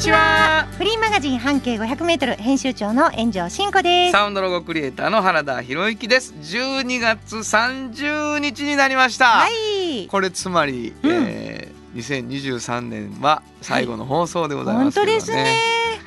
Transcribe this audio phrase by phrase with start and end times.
[0.00, 0.66] ちは。
[0.78, 4.12] フリーマガジン半径500メートル編集長の炎上真子です。
[4.12, 6.32] サウンドロゴクリエイターの原田博之です。
[6.40, 10.06] 12月30日になりました、はい。
[10.06, 11.10] これつまり、うん。
[11.26, 15.56] えー2023年は最後の放送でございま本すけどね、当ですね。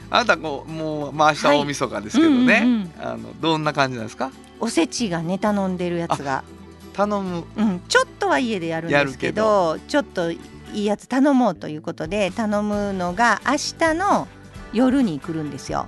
[0.09, 2.91] あなたこうもうまあ明日は大晦日ですけどね、はいうんうん。
[2.99, 4.31] あのどんな感じなんですか？
[4.61, 6.45] おせちがね頼んでるやつが、
[6.93, 7.43] 頼む。
[7.57, 10.31] うん、ちょっとは家でやるんですけど、ちょっと
[10.73, 14.27] いいやつ頼もうということで頼むのが明日の
[14.73, 15.87] 夜に来るんですよ。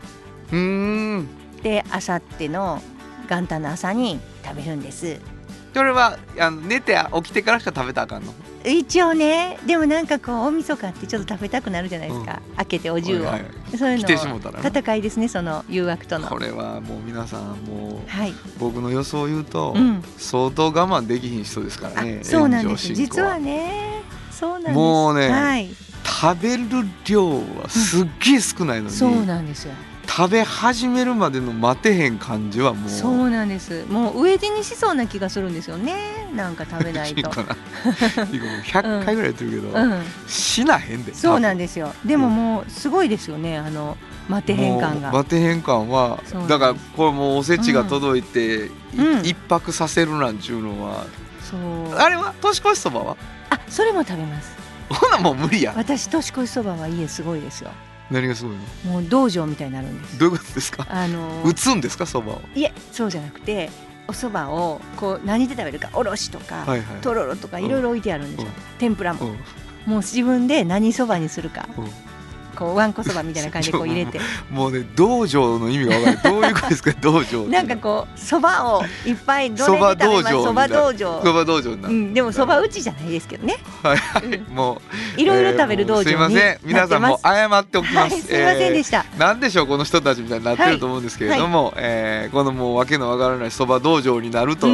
[0.52, 1.27] うーん。
[1.63, 2.81] で明後日の
[3.27, 5.20] 元旦の朝に食べるんです。
[5.73, 8.34] それはあの寝て起きてからしか食べたらあかんの？
[8.63, 13.40] 一応ねでもなんかこう大晦日ってちょっと食べたくなるじゃないですか、開けてお重を、はいは
[13.74, 13.77] い。
[13.77, 16.29] そういうの戦いですねその誘惑との。
[16.29, 22.20] これはもう皆さんもうはい、僕の予想を言うと、うん、相当我慢できひん人ですからね。
[22.21, 22.93] あそうなんです。
[22.93, 24.04] 実はね
[24.35, 24.73] そうなんです。
[24.73, 25.69] もうねはい、
[26.03, 26.65] 食べる
[27.07, 29.73] 量はすっげえ少ないのに、そうなんですよ。
[30.07, 32.89] 食べ始めるまでの待てへん感じはもう。
[32.89, 33.85] そうなんです。
[33.89, 36.29] もう飢え死にしそうな気がするんですよね。
[36.35, 37.27] なんか食べないと。
[37.31, 38.25] かな。
[38.25, 38.53] て いうかも。
[38.57, 40.01] う100回ぐらいやってるけど、うん。
[40.27, 41.13] 死なへんで。
[41.13, 41.93] そうなんですよ。
[42.05, 43.57] でももうすごいですよね。
[43.57, 43.97] あの
[44.29, 45.11] 待てへん感が。
[45.11, 49.25] 待てへん感はだからこれもうおせちが届いて、いうん。
[49.25, 51.05] 一泊させるなんちゅうのは、
[51.41, 51.95] そう。
[51.95, 53.11] あれは年越しそばは？
[53.13, 53.15] あ
[53.70, 54.55] それも食べます。
[54.90, 55.74] ほなもう無理や。
[55.76, 57.71] 私年越しそばは家すごいですよ。
[58.12, 58.91] 何がすごいの？
[58.94, 60.20] もう道場みたいになるんです。
[60.20, 60.85] どういうことですか？
[60.90, 62.41] あの打つんですかそばを？
[62.54, 63.70] いえそうじゃなくて
[64.08, 67.02] お蕎麦をこう何で食べるかおろしとか、はいはい。
[67.02, 68.53] とろろとかいろいろ置いてあるんですよ、うん。
[68.78, 69.36] 天ぷらも、うん。
[69.91, 71.68] もう自分で何そばにするか。
[71.78, 71.90] うん
[72.56, 74.20] こうわんこそばみたいな感じでこう入れて。
[74.50, 76.92] もうね道場の意味が分かるどういうことですか？
[77.02, 81.72] 道場なんかこうそばをいっぱいどれで食べそば道場そば道場。
[81.72, 83.58] うん、でもそば打ちじゃないですけどね。
[83.84, 84.56] はいはい、うん。
[84.56, 84.82] も
[85.18, 86.60] ういろいろ食べる道場にえーすいません。
[86.64, 89.68] 皆さんも謝っておきます、はいすいませんでした、えーなんでしょう？
[89.68, 94.68] この人たちみたいになってると思うんですけれども、えーこのもうわけのわからないそば道場になると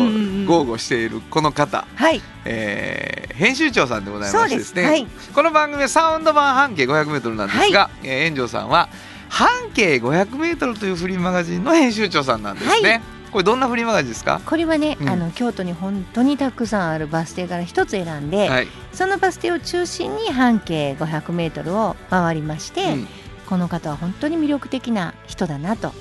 [0.47, 2.21] 豪語しているこの方、はい。
[2.45, 4.83] えー編集長さんでございましてですね。
[4.83, 5.07] はい。
[5.33, 8.89] この番組はサウンド版半径 500m なんですが、えー炎上さんは
[9.29, 13.01] 半径 500m というフリーマガジンの編集長さんなんですね、はい。
[13.31, 14.41] これどんなフリーマガジンですか？
[14.45, 15.09] これはね、うん。
[15.09, 23.07] あの京都に本当にたくさんあるバス停から一つ選んで、はい、そのバス停を中心に半径500メートルを回りまして、うん。
[23.47, 25.91] この方は本当に魅力的な人だなと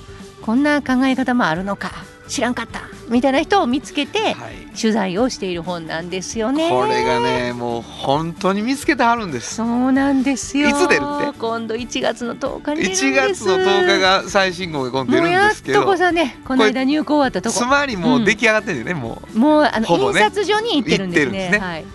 [0.41, 1.91] こんな考え方もあるのか
[2.31, 6.71] 知らんかったみたいな人を見つけてはい取材をしている本なんですよね。
[6.71, 10.69] これがねもう本当に見つけてはるんですそうなんですよ。
[10.69, 11.39] いつ出るって？
[11.39, 13.05] 今度1月の10日に出るんです。
[13.05, 17.59] 1月の10日が最新号が今度出るんですけどとこさねこの間入稿終わったとこ。
[17.59, 21.51] つまりもう出来上がってんでね、ももうあの、ね印刷所に行ってるんですね。
[21.51, 21.83] ねはい。
[21.83, 21.87] う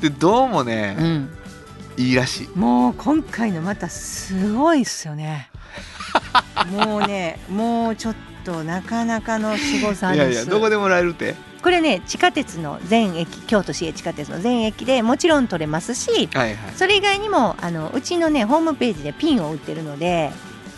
[0.00, 1.30] でどうもね、うん。
[1.98, 5.50] いいらしいもう今回のまたすごいっすよね。
[6.72, 8.31] もうね、もうちょっと
[8.64, 10.34] なかなかの凄さいです。
[10.34, 11.34] やいやどこでもらえるって？
[11.62, 20.32] これね、地下鉄の全駅、京都市営地下鉄の全駅でもちろん取れますし、はいはいそれ以外にもあのうちのねホームページでピンを売ってるので。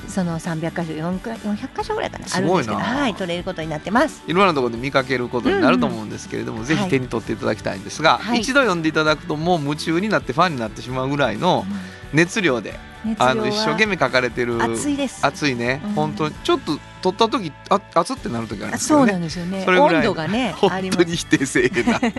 [0.06, 4.22] その300箇所4か400箇所ぐらいかなあるんですけど、はい、取れることになってます。
[4.26, 11.64] いろんなところで見かけることになると思うんですけれども、ぜはいひ手に取っていただきたいんですが、はい一度読んでいただくともう夢中になってファンになってしまうぐらいの
[12.12, 15.24] 熱量で、熱量はあの一生懸命書かれてる暑いです。
[15.26, 19.58] 熱いね、うん本当にちょっと撮った時あ熱ってなる時あるんあそうなですよね。
[19.58, 19.96] んですよね。
[19.98, 20.90] 温度がねあ本。
[20.90, 22.12] 当に否定せえな、 い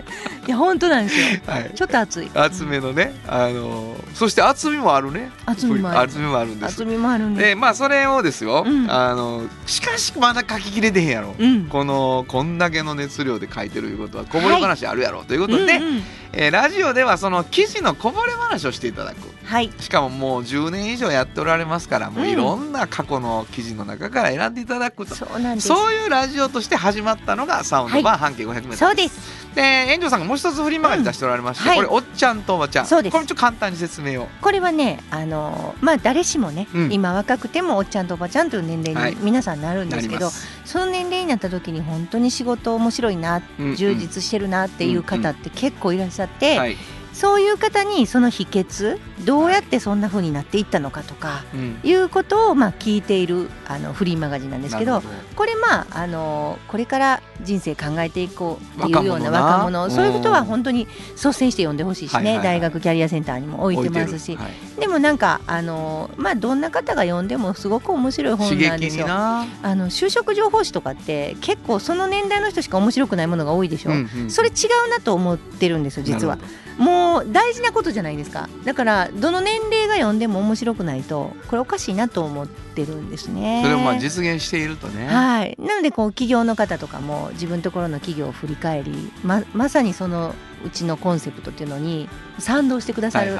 [0.46, 1.26] や本当なんですよ。
[1.44, 2.30] はい、ちょっと暑い。
[2.32, 5.32] 厚めのね、あのそして厚みもあるね。
[5.44, 6.00] 厚みもある。
[6.02, 6.72] 厚みもあるんです。
[6.72, 7.48] 厚みもあるんで。
[7.48, 8.88] でまあそれをですよ、うん。
[8.88, 11.64] あのしかしまだ書ききれてへんやろ、うん。
[11.64, 19.16] このこんだけの熱量で書いてるいうことはこぼれ話あるやろ、ということで、うんうんえーラジオではその記事のこぼれ話をしていただく。
[19.46, 19.72] はい。
[19.80, 22.30] しかももう10年以上やっておられますからもううん。
[22.30, 25.68] いろんな過去の記事の中から選んでいただくと、そうなんです。
[25.68, 29.46] そういうラジオとして始まったのがサウンドバー半径 500m、そうです。
[29.56, 31.78] で園長さんがもう一つフリーマガジン出しておられまして、うんはい。
[31.78, 32.86] これおっちゃんとおばちゃん。
[32.86, 33.12] そうです。
[33.12, 34.28] これちょっと簡単に説明を。
[34.42, 36.92] これはね、あのまあ誰しもね、うん。
[36.92, 39.14] 今若くてもおっちゃんとおばちゃんという年齢はい。
[39.14, 43.76] に皆さんなるんなですけど、ります、その年齢になった時に本当に仕事面白いな、うんうん。
[43.76, 46.76] 充実してるなっていう方って結構いらっしゃって、はい
[47.16, 51.80] そういう方にその秘訣どうやってそんな風になっていったのかとかうん。
[51.82, 55.02] いうことをまあ聞いているあのフリーマガジンなんですけど
[55.34, 60.44] これまああのこれから人生考えていこうっていうような若者そういうことはうん。
[60.44, 64.38] 本当に率先して読んでほしいしね、大学キャリアセンターにも置いてますし
[64.78, 69.06] でもなんかあのまあどんな方が読んでもすごく面白い本なんですよ。
[69.08, 74.30] あの就職情報誌とかって結構その年代の人しか面白くないものが多いでしょ、うんうん。
[74.30, 74.52] それ違
[74.86, 76.38] うなと思ってるんですよ実は。
[76.78, 78.48] もう大事なことじゃないですか。
[78.64, 83.60] だからどの年齢が読んでも面白くないとこれおかしいなと思ってるんですね。
[83.62, 90.34] それをまあ実現しているとね、はい、なのでこう企業の方とかも自分のところの企業を振り返りままさにその
[90.64, 92.08] うちのコンセプトっていうのに
[92.38, 93.38] 賛同してくださる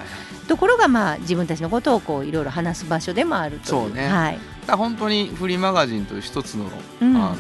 [0.48, 3.66] ところがまあ自分たちのことをこういろいろ話す場所でもあるという。
[3.66, 4.08] そうね。
[4.08, 4.38] はい。
[4.66, 7.16] だ本当にフリーマガジンという一つの,、うん。
[7.16, 7.36] あの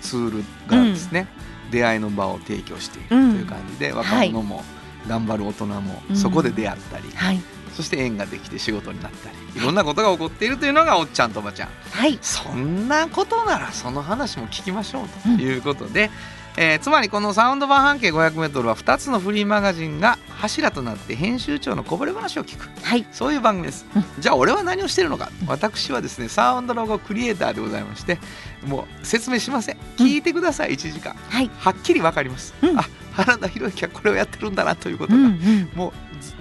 [0.00, 1.26] ツールがですね、
[1.70, 4.62] 出会いの場を提供しているという感じで、若者も
[5.08, 6.16] 頑張る大人もうん。
[6.16, 11.68] そこで出会ったり、はいそして縁ができて仕事になったりいろんなことが起こっているというのがおっちゃんとおばちゃん。
[11.90, 12.18] はい。
[12.22, 16.10] そんなことならその話も聞きましょうということで、
[16.56, 22.68] えーつまりこのサウンド版半径 500m は2つのフリーマガジンが柱となって編集長のこぼれ話を聞く。
[22.84, 23.04] はい。
[23.10, 23.86] そういう番組です、
[24.20, 25.30] じゃあ俺は何をしてるのか。
[25.48, 28.18] 私はですねサウンドロゴクリエイターでございまして
[28.66, 29.78] もう説明しません。
[29.96, 31.16] 聞いてください、1時間。
[31.28, 31.50] はい。
[31.58, 32.78] はっきり分かります、うん。
[32.78, 32.84] あ
[33.14, 35.70] 原田博之はこれをやってるんだなということが、うんうん。
[35.74, 35.92] もう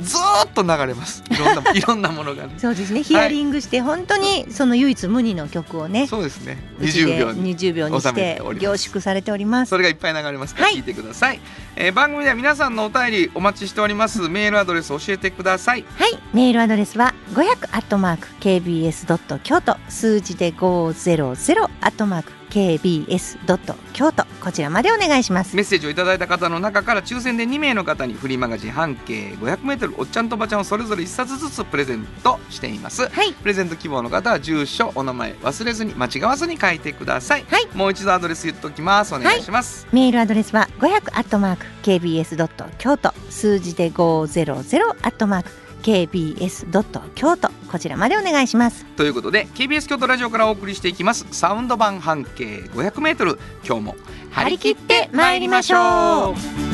[0.02, 1.24] ずっと流れます。
[1.30, 2.54] いろんな いろんなものがね。
[2.58, 3.04] そうですね。
[3.04, 6.58] ヒアリングして本当にその唯一無二の曲をねそうですね。
[6.80, 9.70] うちで20秒に20秒にして凝縮されております。
[9.70, 10.75] それがいっぱい流れますからはい。
[10.78, 11.40] 聞いてください、
[11.75, 14.30] えー番組では皆さんのお便りお待ちしております。
[14.30, 15.86] メールアドレス教えてください。
[15.98, 25.55] はい、メールアドレスは500アットマーク kbs ドット京都数字で500アットマーク kbs ドット京都こちらまでお願いします。
[25.55, 33.09] メッセージをいただいた方の中から抽選で2名の方にフリーマガジン半径 500m おっちゃんとおばちゃんをそれぞれ1冊ずつプレゼントしています。
[33.09, 37.67] はい、プレゼント希望の方は住所お名前忘れずに間違わずに書いてください、はい。
[37.73, 39.15] もう一度アドレス言っときます。
[39.15, 44.53] お願いします、メールアドレスは500アットマーク kbs ドット京都数字で500
[45.01, 48.85] アットマーク kbs ドット京都こちらまでお願いします。
[48.95, 53.95] ということで KBS 京都ラジオからお送りしていきますサウンド版半径 500m 今日も
[54.31, 56.74] 張り切って参りましょう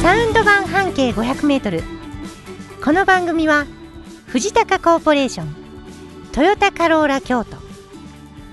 [0.00, 1.82] サウンド版半径500メートル。
[2.84, 3.66] この番組は
[4.28, 5.54] 藤高コーポレーション、
[6.32, 7.56] トヨタカローラ京都、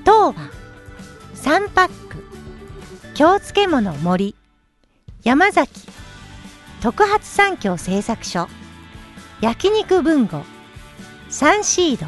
[0.04, 0.36] 東和、
[1.36, 2.26] サンパック、
[3.14, 4.36] 京漬物森、
[5.24, 5.70] 山崎、
[6.82, 8.48] 特発産業製作所、
[9.42, 10.44] 焼肉文吾、
[11.30, 12.06] サンシード、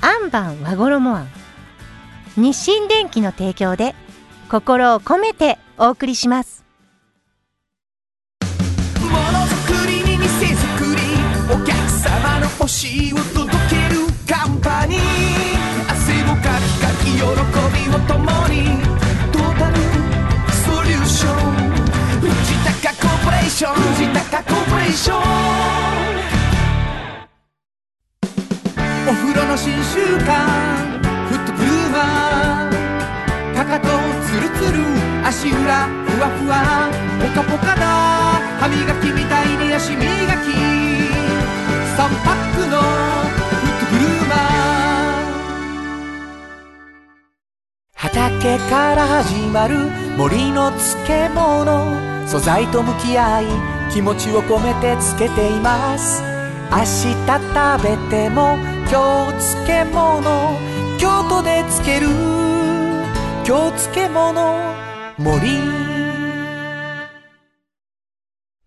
[0.00, 1.28] アンバン和衣あん、
[2.36, 3.94] 日清電機の提供で
[4.50, 6.64] 心を込めてお送りします。
[9.02, 11.02] ものづくりに店づくり
[11.54, 15.00] お客様の欲しいを届けるカンパニー
[15.92, 18.97] 汗をかきかき喜びを共に
[23.48, 25.20] 高コーポレーション藤高コーポレーション
[29.08, 33.88] お風呂の新習慣フットブルーマーかかと
[34.26, 34.84] ツルツル
[35.26, 36.90] 足裏ふわふわ
[37.22, 37.86] ポカポカだ
[38.60, 40.04] 歯磨きみたいに足磨き
[41.96, 42.84] 3パックのフ
[43.66, 44.38] ットブルーマー
[47.94, 49.74] 畑から始まる
[50.18, 52.17] 森の漬物。
[52.28, 53.46] 素材と向き合い
[53.90, 56.22] 気持ちを込めて漬けています。
[56.70, 58.58] 明日食べても
[58.90, 60.58] 今日漬物。
[60.98, 62.08] 京都で漬ける。
[63.46, 64.74] 京漬物。
[65.16, 65.48] 森。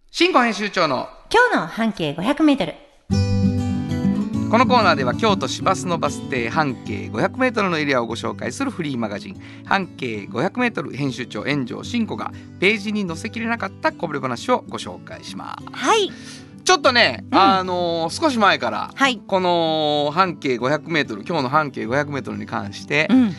[0.10, 1.08] 新語編集長の。
[1.32, 2.74] 今日の半径500メートル。
[4.52, 9.42] このコーナーでは京都市バスのバス停半径 500m のエリアをご紹介するフリーマガジン。
[9.64, 15.66] 半径 500m 編集長炎上真子がページに載せきれなかったこぼれ話をご紹介します。
[15.72, 16.12] はい、
[16.66, 17.38] ちょっとね、うん。
[17.40, 23.34] あのー少し前からはい、この半径 500m 今日の半径 500m に関してうん、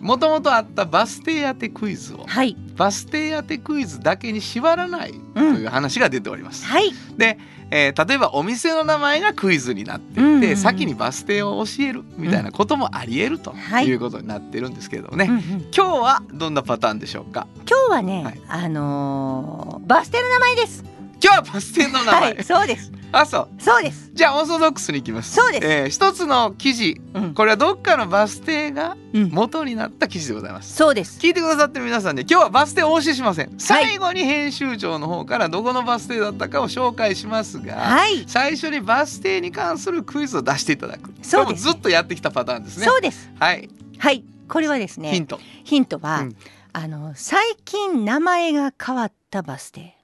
[0.00, 6.64] もともとあったバス停当てクイズをはい、バス停当てクイズだけに縛らないという話が出ております。
[6.66, 7.38] はい、で、
[7.70, 10.34] えー例えばお店の名前がクイズになっていて、うん。
[10.34, 13.86] うんうん先にバス停を教えるみたいなこともありえるとはい。
[13.86, 15.40] いうことになってるんですけれどもね、うんうん。
[15.40, 17.46] 今日はどんなパターンでしょうか？
[17.68, 18.40] 今日はね、はい。
[18.48, 20.84] あのーバス停の名前です。
[21.22, 22.90] 今日はバス停の名前、はい、そうです。
[23.12, 23.48] あそう。
[23.62, 24.10] そうです。
[24.12, 25.34] じゃあオーソドックスに行きます。
[25.34, 25.66] そうです。
[25.66, 27.00] えー一つの記事。
[27.14, 30.74] うん、これはどっかのバス停がうん、元になった記事でございます。
[30.74, 31.20] そうです。
[31.20, 38.24] 聞いてくださってる皆さんね今日はバス停をお教えしません最後に編集長の方からどこのバス停だったかを紹介しますが、はい。
[38.26, 41.10] 最初にバス停に関するクイズを出していただく。
[41.10, 41.36] そうです。
[41.36, 42.86] これもずっとやってきたパターンですね。
[42.86, 43.30] そうです。
[43.38, 44.24] はい、はい。
[44.48, 45.38] これはですねヒント。
[45.62, 46.36] ヒントは、うん。
[46.72, 50.01] あの最近名前が変わったバス停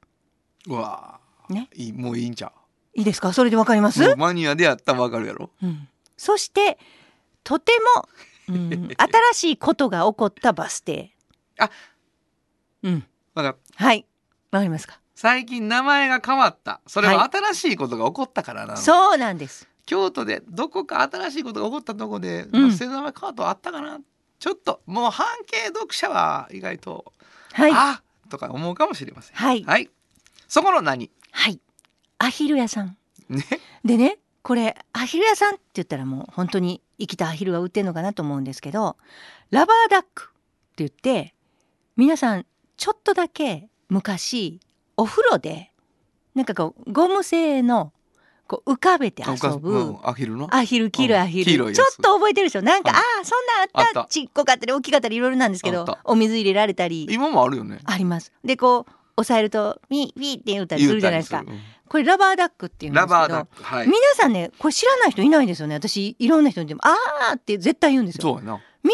[0.69, 1.55] うわー。
[1.55, 1.69] ね。
[1.75, 2.53] いいもういいんちゃ
[2.95, 3.33] いいですか？
[3.33, 5.51] それでわかります、うもうマニアでやったらわかるやろ。
[5.63, 6.79] うん、そして
[7.45, 7.73] とて
[8.49, 8.89] も、うん、
[9.33, 11.15] 新しいことが起こったバス停。
[11.59, 11.71] あ
[12.83, 13.01] うん。
[13.35, 14.07] だからはい。
[14.51, 15.01] わかりますか？
[15.15, 16.81] 最近名前が変わった。
[16.87, 19.69] それはは新しいことが起こったからなの、そうなんです。
[19.87, 22.69] 京都でどこか新しいことが起こったとこで、うん。
[22.69, 23.99] バス停の名前変わったのあったかな。
[24.39, 27.13] ちょっともう半径読者は意外と、
[27.53, 27.73] はい。
[27.75, 29.37] あとか思うかもしれません。
[29.37, 29.65] はい。
[29.65, 29.91] はい
[30.49, 31.11] そこの何？
[31.31, 31.61] はい。
[32.19, 32.97] アヒル屋さん。
[33.29, 33.45] ね？
[33.85, 38.97] でねこれアヒル屋さんって言ったらもう本当に生きたアヒルが売ってるのかなと思うんですけど
[39.51, 40.33] ラバーダックって
[40.79, 41.35] 言って
[41.97, 44.61] 皆さんちょっとだけ昔
[44.97, 45.71] お風呂で
[46.35, 47.93] なんかこうゴム製の
[48.47, 50.49] こう浮かべて遊ぶうんアヒルの？
[50.55, 51.77] アヒル黄色いアヒル、黄色いやつ。
[51.77, 52.63] ちょっと覚えてるでしょ？
[52.63, 57.07] なんか、はいああそんなんあったちっこかったり大きかったりいろいろなんですけどお水入れられたり。
[57.11, 57.81] 今もあるよね。
[57.85, 58.33] あります。
[58.43, 61.01] でこう押さえるとミーミーって言うたりする。
[61.01, 61.45] じゃないですか。
[61.89, 63.87] これラバーダックっていうんですけどはい。
[63.87, 65.75] 皆さんねこれ知らない人いないですよね。
[65.75, 68.23] 私いろんな人にでも「あー」って絶対言うんですよ。
[68.23, 68.91] そうやな、一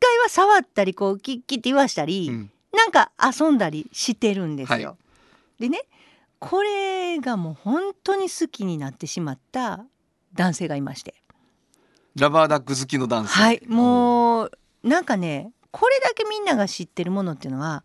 [0.00, 4.90] 回は触ったりこうキッキッって言わしたり、うん、なんか遊んだりしてるんですよ。
[4.90, 4.96] は
[5.58, 5.82] でね
[6.38, 9.84] これがもう本当に好きになってしまった
[10.34, 11.14] 男性がいまして。
[12.14, 13.34] ラバーダック好きの男性。
[13.34, 13.62] はい。
[13.66, 14.50] もう
[14.84, 17.84] なんかねこれだけみんなが知ってるものっていうのは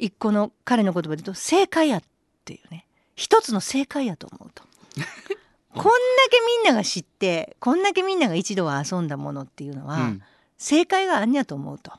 [0.00, 2.02] 一個の彼の言葉で言うと正解やっ
[2.44, 2.86] ていうね。
[3.14, 4.64] 一つの正解やと思うと。
[5.72, 5.90] こんだ
[6.30, 10.22] けみんなが知ってこんだけみんなが一度は遊んだものっていうのは、うん。
[10.58, 11.92] 正解があんやと思うと。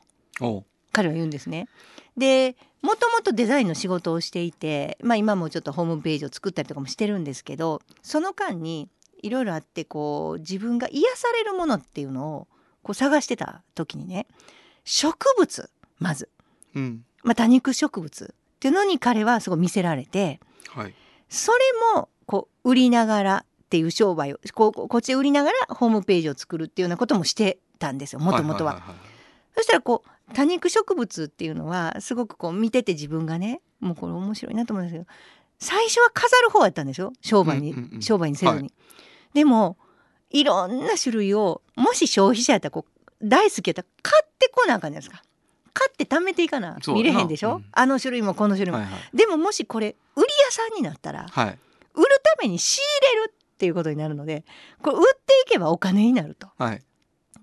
[0.92, 1.68] 彼は言うんですね。
[2.16, 8.88] でもともとデザインの仕事をしていて、まあ、今もちょっとホームページを作ったりとかもしてるんですけどその間に
[9.22, 12.48] いろいろあってこう自分が癒されるものっていうのを
[12.82, 14.26] こう探してた時にね
[14.84, 16.28] 植物まず、
[16.74, 20.94] うんまあ、多肉植物っていうのに彼はすごい見せられてはい
[21.28, 21.58] それ
[21.96, 28.82] もこう売りながらっていう商売をこうこっちで売りながらホームページを作るっていうようなこともしてたんですよもともとは。
[29.56, 35.06] そしたらこう多肉植物っていうのはすごくこう見てて自分がねもうこれ面白いなと思うんですけど
[35.58, 38.58] 最初は飾る方やったんでしょ商売に、うんうんうん商売にせずに。
[38.58, 38.72] はい
[39.34, 39.76] でも
[40.30, 45.22] いろんな種類をもし消費者やったらこう大好きやったら買ってこなあかんじゃないですか。
[45.74, 47.64] 買って貯めていかな見れへんでしょ、うん。
[47.72, 48.78] あの種類もこの種類も。
[48.78, 49.16] はいはい。
[49.16, 51.58] でももしこれ売り屋さんになったらはい。
[51.94, 54.44] 売るために仕入れるっていうことになるので
[54.82, 56.48] これ売っていけばお金になると。
[56.58, 56.82] はい。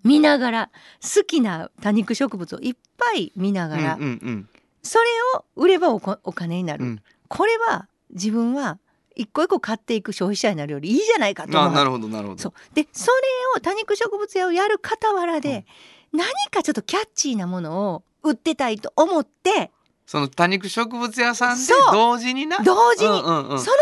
[0.03, 0.69] 見ながら
[1.01, 4.49] 好きな多肉植物をいっぱい見ながら、うんうん
[4.81, 5.05] それ
[5.35, 7.01] を売ればお金になる、うん。
[7.27, 8.79] これは自分は
[9.13, 11.71] 一個一個買っていく消費者になるよりいいじゃないかうんと思う。
[11.71, 12.41] あなるほどなるほど。
[12.41, 12.53] そう。
[12.73, 13.17] でそれ
[13.57, 15.65] を多肉植物屋をやる傍らで、
[16.13, 19.71] 何かちょっとキャッチーなものを売ってたいと思って
[20.05, 22.57] その多肉植物屋さんで同時にな？
[22.59, 23.59] 同時に、うんうんうん。
[23.59, 23.77] その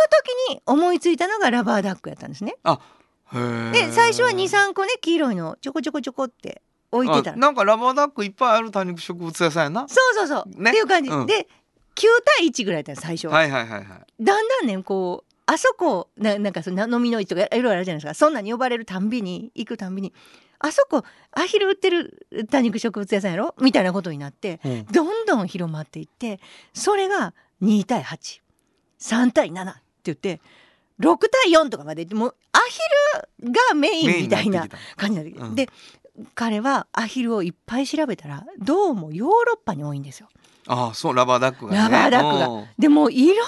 [0.50, 2.56] 時に思いついたのがラバーダックやったんですね。
[2.65, 3.72] へー。
[3.72, 9.88] で最初は23個ね黄色いのちょこちょこちょこって置いてたなんかラバーダックいっぱいある多肉植物屋さんやな。
[9.88, 10.72] そうそうそう、ね。
[10.72, 11.25] っていう感じ、うん。
[11.25, 11.48] で
[11.96, 12.06] 9
[12.39, 13.34] 対1ぐらいだったの最初は。
[13.34, 14.24] はいはいはいはい。
[14.24, 18.13] だんだんねこうあそこななんかその飲みの市とかいろいろあるじゃないですか。
[18.13, 20.13] そんなに呼ばれるたんびに行くたんびに
[20.60, 23.54] あそこアヒル売ってる多肉植物屋さんやろ？
[23.62, 24.86] みたいなことになってうん。
[24.86, 26.40] どんどん広まっていって
[26.74, 30.42] それが2対83対7って言って
[31.00, 32.80] 6対4とかまでもうアヒ
[33.44, 35.56] ルがメインみたいな感じになってうん。
[35.56, 35.70] で
[36.34, 40.30] 彼はアヒルをいっぱい調べたらどうもヨーロッパに多いんですよ。
[40.66, 41.78] たああそうラバーダックがね。
[41.78, 42.48] ラバーダックが。
[42.48, 42.66] うん。
[42.80, 43.44] でもういろんな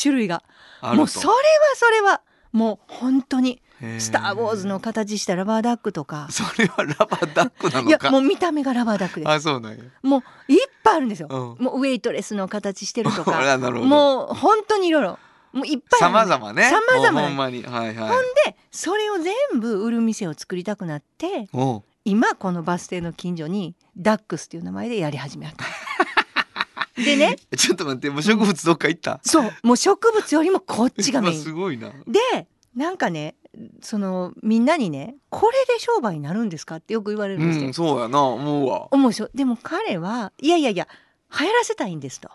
[0.00, 0.42] 種類が。
[0.82, 1.32] もうそれは
[1.74, 3.60] それはもう本当にへ
[3.98, 6.28] 「スター・ウォーズ」の形したラバーダックとか。
[6.30, 8.06] それはラバーダックないのか。
[8.06, 9.28] やもう見た目がラバーダックです。
[9.30, 9.84] あそうなんや。
[10.02, 11.64] もういっぱいあるんですよ、うん。
[11.64, 15.18] もうウェイトレスの形してると あかもう本当にいろいろ
[15.52, 16.12] もういっぱいあさる。
[16.14, 16.70] まざまね。
[16.70, 17.62] 様々もうほんまに。
[17.62, 17.94] はいはい。
[17.96, 18.08] ほん
[18.46, 21.48] でそれを全部売る店を作りたくなって
[22.04, 25.64] 今このバス停の近所にダックスっていう名前でやり始めた。
[26.96, 27.36] でね。
[27.56, 29.20] ちょっと待ってもう植物どっか行った？
[29.22, 29.52] そう。
[29.62, 31.40] もう植物よりもこっちがメイン。
[31.42, 31.90] すごいな。
[32.06, 33.34] でなんかね
[33.80, 37.66] そのみんなにね「これで商売になるんですか?」ってよく言われるんですよ。
[37.66, 38.22] うんそうやな。
[38.22, 38.88] 思うわ。
[38.90, 39.30] 思うでしょ？
[39.34, 40.86] でも彼はいやいやいや
[41.38, 42.30] 流行らせたいんですと。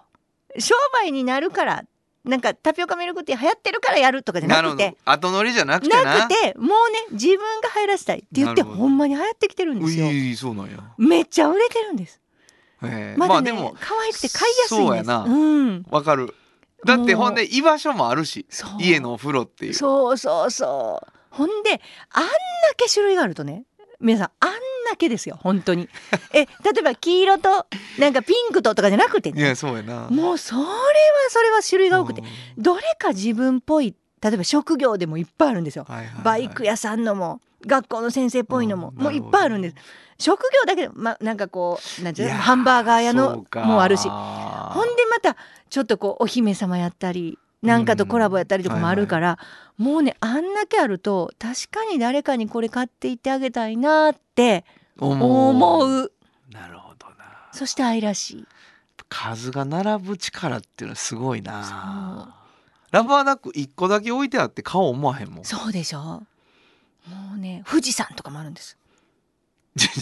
[0.60, 1.88] 商売になるからっ
[2.24, 4.96] なんかタピオカミルクティー流行ってるからやるとかじゃなくて。
[5.06, 6.04] 後乗りじゃなくてな。
[6.04, 6.74] なくてもうね
[7.14, 10.08] 自分が流行らせたいって言ってほんまに流行ってきてるんですよ。
[10.08, 10.78] ういそうなんや。
[10.98, 12.20] めっちゃ売れてるんです。
[12.80, 14.88] まだね、まあでも可愛くて買いやすいんです。
[14.88, 15.24] そうやな。
[15.24, 15.86] うん。
[15.90, 16.34] わかる
[16.86, 18.46] だってほんで居場所もあるし
[18.80, 19.74] 家のお風呂っていう。
[19.74, 21.12] そうそうそう。
[21.30, 22.30] ほんであんだ
[22.76, 23.64] け種類があるとね
[24.00, 24.52] 皆さんあん
[24.90, 25.88] だけですよ本当に。
[26.34, 26.48] え例
[26.80, 27.68] えば黄色と
[28.00, 30.08] なんかピンクととかじゃなくていねやそうやな。
[30.10, 30.68] もうそれは
[31.30, 32.64] それは種類が多くてうん。
[32.64, 35.86] どれか自分っぽい例えば職業でもいっぱいあるんですよ。
[35.88, 36.24] はいはいはい。
[36.24, 39.76] バイク屋さんのも学校の先生っぽいのもうんもういっぱいあるんです。
[40.18, 44.08] 職業だけでまなんかこうなんていうハンバーガー屋そのもあるし。
[44.08, 45.36] ほんでまた
[45.70, 49.38] ちょっとこうお姫様やったりなんかとコラボやったりとかもあるから、
[49.78, 54.66] もうねあんだけあると確かに誰かにこれ買っていってあげたいなって
[54.98, 56.12] 思う。
[56.52, 57.50] なるほどな。
[57.52, 58.48] そして愛らしい。
[59.10, 62.36] 数が並ぶ力っていうのはすごいな。
[62.92, 65.46] ラバーダック一個だけ置いてあって顔思わへんもん。
[65.46, 66.24] そうでしょ
[67.08, 68.78] もうね富士山とかもあるんです。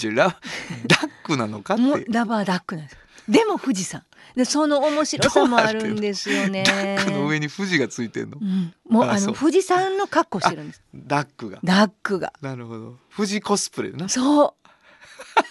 [0.03, 0.39] ラ
[0.87, 1.83] ダックなのかって。
[1.83, 2.97] もうラバーダックなんです。
[3.27, 4.03] でも富士山。
[4.35, 6.63] でその面白さもあるんですよね。
[6.63, 8.37] ダックの上に富士がついてんの。
[8.41, 10.83] うん、もうあの富士山の格好してるんです。
[10.95, 11.59] ダックが。
[11.63, 12.33] ダックが。
[12.41, 12.97] なるほど。
[13.15, 14.09] 富士コスプレな。
[14.09, 14.55] そ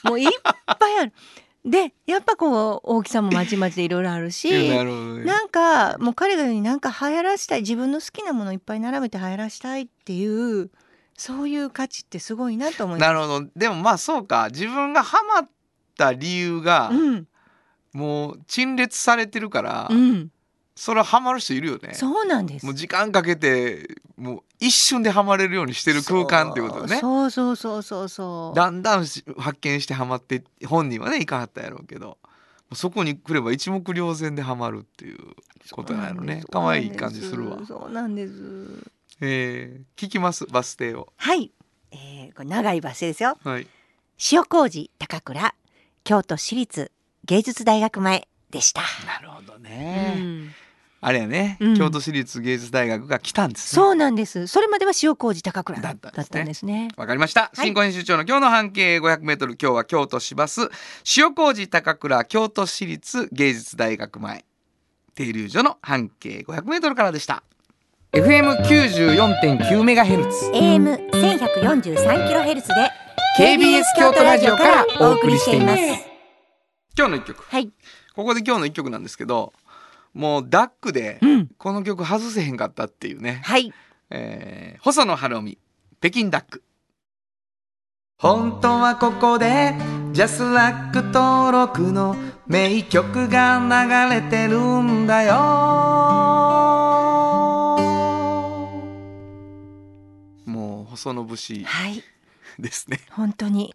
[0.04, 0.08] う。
[0.08, 0.30] もういっ
[0.78, 1.12] ぱいある。
[1.64, 5.24] でやっぱこう大きさもまちまちでいろいろあるしなね。
[5.24, 10.70] なんかもう彼が言うになんか流行らしたい自分の好きなものをいっぱい並べて流行らしたいっていう
[11.18, 13.08] そういう価値ってすごいなと思います。
[13.08, 13.50] なるほど。
[13.54, 14.48] でもまあそうか。
[14.50, 15.50] 自分がハマっ
[15.98, 17.28] た理由がうん。
[17.92, 20.30] もう陳列されてるから、うん、
[20.76, 21.94] それはハマる人いるよね。
[21.94, 22.66] そうなんです。
[22.66, 27.00] もう時間かけてもう一瞬でハマれるようにしてる空間っていうことだね。
[27.00, 28.56] そうそうそうそうそう。
[28.56, 32.18] だんだんし発見してハマって本人はねいかはったやろうけど
[32.74, 35.18] そこに来れば一目瞭然でハマるっていう
[35.72, 36.44] ことなのね。
[36.52, 37.58] 可愛い感じするわ。
[37.66, 38.32] そうなんです。
[39.20, 41.12] えー、聞きますバス停を。
[41.16, 41.50] はい、
[41.90, 43.38] えー、これ長いバス停ですよ。
[43.42, 43.66] はい。
[44.32, 45.54] 塩麹高倉
[46.04, 46.90] 京都市立
[47.24, 48.82] 芸術大学前でした。
[49.06, 50.54] なるほどうね、ん。
[51.00, 51.76] あれやね、うん。
[51.76, 53.82] 京都市立芸術大学が来たんですね。
[53.82, 54.46] そうなんです。
[54.46, 56.44] それまでは塩麹高倉だったんですね。
[56.44, 56.88] ですね。
[56.96, 57.66] わかりました、はい。
[57.66, 60.70] 新婚編集長の今日の半径500メートル今日は京都市バス。
[61.16, 64.44] 塩麹高倉京都市立芸術大学前。
[65.14, 67.42] 停留所の半径500メートルからでした
[68.12, 72.74] FM94.9 メガヘルツ AM 千百四十三キロヘルツで
[73.38, 75.82] KBS 京都ラジオからお送りしています
[76.96, 77.70] 今日の一曲はい。
[78.16, 79.52] ここで今日の一曲なんですけど
[80.14, 81.48] もうダックでうん。
[81.58, 83.72] この曲外せへんかったっていうね、はい。
[84.10, 85.58] えー細野晴臣
[86.00, 86.62] 北京ダック
[88.18, 89.74] 本当はここで
[90.12, 92.16] ジャスラック登録の
[92.46, 96.87] 名曲が流れてるんだよ
[100.98, 101.64] 細野節。
[101.64, 102.02] はい。
[102.58, 102.98] ですね。
[103.12, 103.72] 本当に。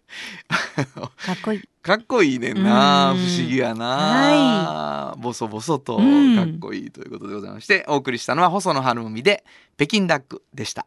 [1.16, 1.62] かっこいい。
[1.82, 3.12] かっこいいねんな。
[3.12, 3.18] うん。
[3.18, 6.56] 不思議やな、ボソボソとかうん。
[6.56, 9.42] っこいいということでございましてお送りしたのは細野晴臣で
[9.76, 10.86] 北京ダックでした。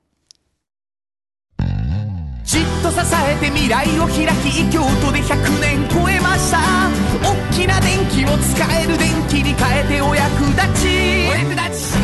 [2.43, 6.59] じっと支えて未来を開き京都で100年超えました。
[7.21, 10.87] 大きな電気を使える電気に変えてお役立ち。
[11.29, 11.97] お役立ち。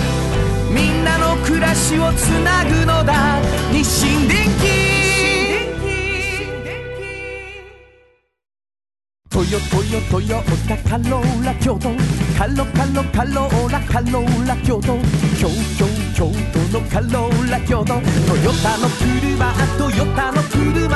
[0.74, 3.39] みんなの暮らしをつなぐのだ。
[3.72, 4.74] 日清電気
[9.30, 11.89] トヨトヨトヨタカローラ京都。
[12.36, 14.98] カロカロカローラカローラ京都。
[15.38, 15.86] 京京
[16.16, 17.86] 京都のカローラ京都。
[17.86, 18.00] ト
[18.38, 20.89] ヨタの車トヨタの車。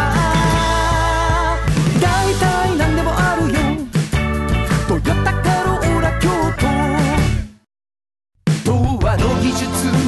[2.02, 3.60] だいたいなんでもあるよ。
[4.88, 6.30] トヨタカローラ京
[8.63, 8.72] 都。
[8.72, 10.07] 童話の技術。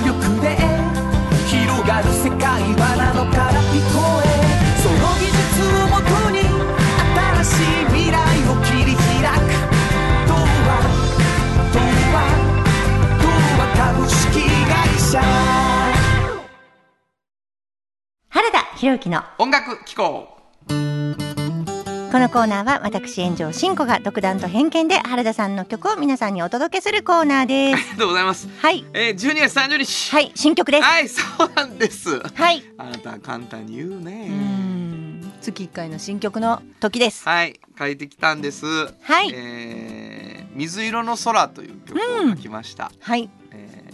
[18.82, 20.38] 原田博之の音楽機構
[20.68, 27.84] このコーナーは私炎上真子が独断と偏見で原田さんの曲を皆さんにお届けするコーナーであす。
[27.84, 28.48] りがとうございます。
[28.60, 28.86] はい。
[28.94, 30.12] えー、12月30日。
[30.12, 30.84] はい、新曲です。
[30.84, 32.20] はい、そうなんです。
[32.20, 32.64] はい。
[32.78, 34.28] あなた簡単に言ううね。
[34.30, 35.34] ん。
[35.42, 37.28] 月1回の新曲の時です。
[37.28, 38.66] はい、書いてきたんです。
[38.66, 42.92] はいえー水色の空という曲を書きました。
[43.02, 43.30] はい。
[43.52, 43.90] えー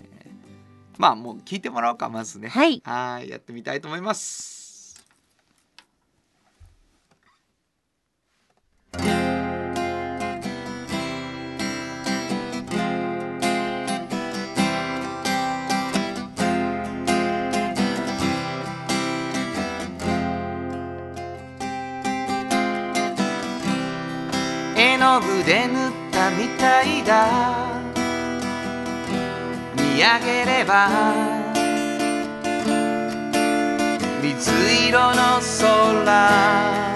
[0.98, 2.48] まあもう聞いてもらおうかまずね。
[2.48, 2.82] はい。
[2.86, 4.55] はい、やってみたいと思います。
[24.78, 27.66] 絵の具で塗ったみたいだ。
[29.96, 30.90] 見上げれば
[34.22, 34.52] 水
[34.90, 36.95] 色の空。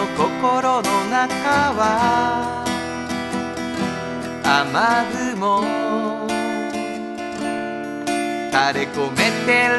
[0.00, 2.64] の心の中は
[4.42, 5.60] 雨雲。
[8.50, 9.72] 垂れ込めてる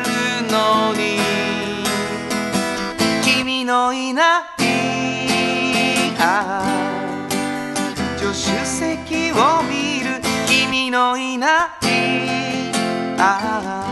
[0.50, 1.18] のに
[3.24, 4.62] 君のいない
[6.20, 6.62] あ。
[6.62, 7.28] あ
[8.18, 8.34] 助手
[8.66, 11.92] 席を見る君のいない
[13.18, 13.20] あ
[13.64, 13.88] あ。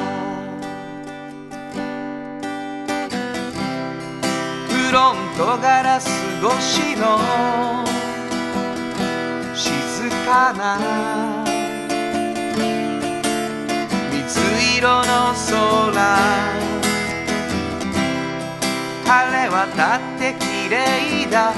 [4.70, 6.10] フロントガラス
[6.44, 7.18] 越しの
[9.56, 10.78] 静かな
[14.12, 15.50] 水色の空。
[19.06, 20.78] 晴れ渡って綺麗
[21.32, 21.54] だ。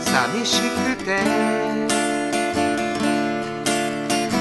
[0.00, 1.22] 寂しくて。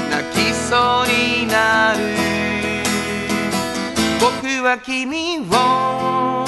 [0.09, 1.99] 泣きそうになる。
[4.19, 6.44] 僕は君を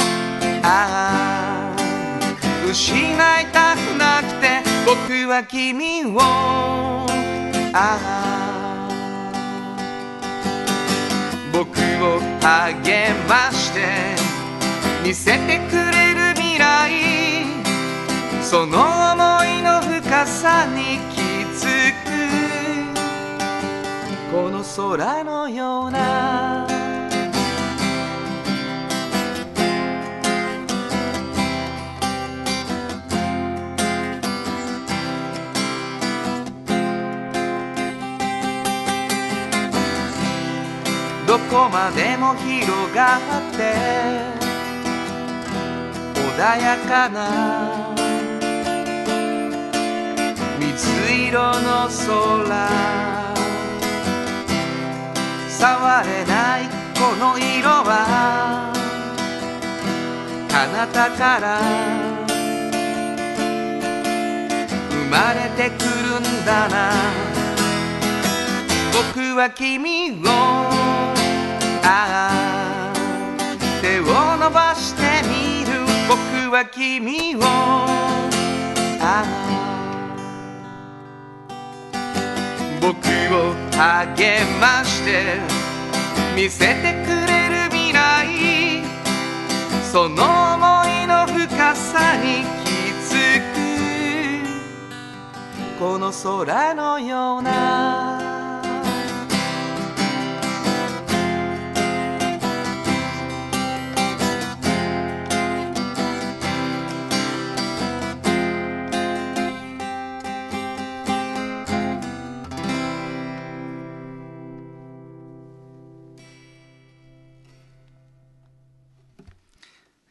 [2.67, 6.19] 失いたくなくて僕は君を
[7.73, 8.37] ああ。
[11.51, 11.69] 僕
[12.03, 14.15] を励まして
[15.03, 16.91] 見せてくれる未来。
[18.43, 18.77] その
[19.15, 21.21] 想いの深さに気
[21.57, 22.07] づく。
[24.31, 26.66] この空のような
[41.27, 43.19] どこまでも広がっ
[43.51, 43.75] て
[46.15, 47.93] 穏やかな
[50.57, 52.69] 水色の空
[55.49, 58.71] 触れないこの色は
[60.47, 61.59] 彼方から
[64.89, 67.27] 生まれてくるんだな。
[69.17, 71.16] 僕は君を
[71.89, 72.93] ああ。
[73.81, 74.03] 手を
[74.37, 77.39] 伸ばしてみる僕は君を。
[78.99, 79.57] ああ。
[82.81, 82.91] 僕
[83.33, 85.39] を励まして
[86.35, 88.83] 見せてくれる未来。
[89.89, 90.17] その
[90.57, 92.69] 想いの深さに気
[93.15, 93.39] づ
[95.77, 95.79] く。
[95.79, 98.16] この空のような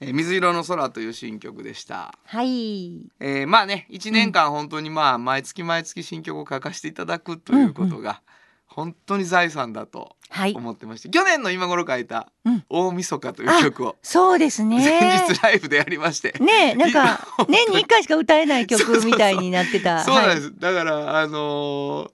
[0.07, 2.14] えー水色の空という新曲でした。
[2.25, 3.01] はい。
[3.19, 8.23] えーまあね1年間本当にまあ毎月毎月新曲を書かせていただくということが
[8.66, 10.55] 本当に財産だとはい。
[10.55, 14.77] 思ってまして去年の今頃書いたうん「大晦日」という曲をそうですね。
[14.79, 16.35] 前日ライブでやりまして。
[16.38, 20.05] ねえ、なんか 年に一回しか歌えない曲みたいになってた。。
[20.05, 22.11] そうなんですす、だからあの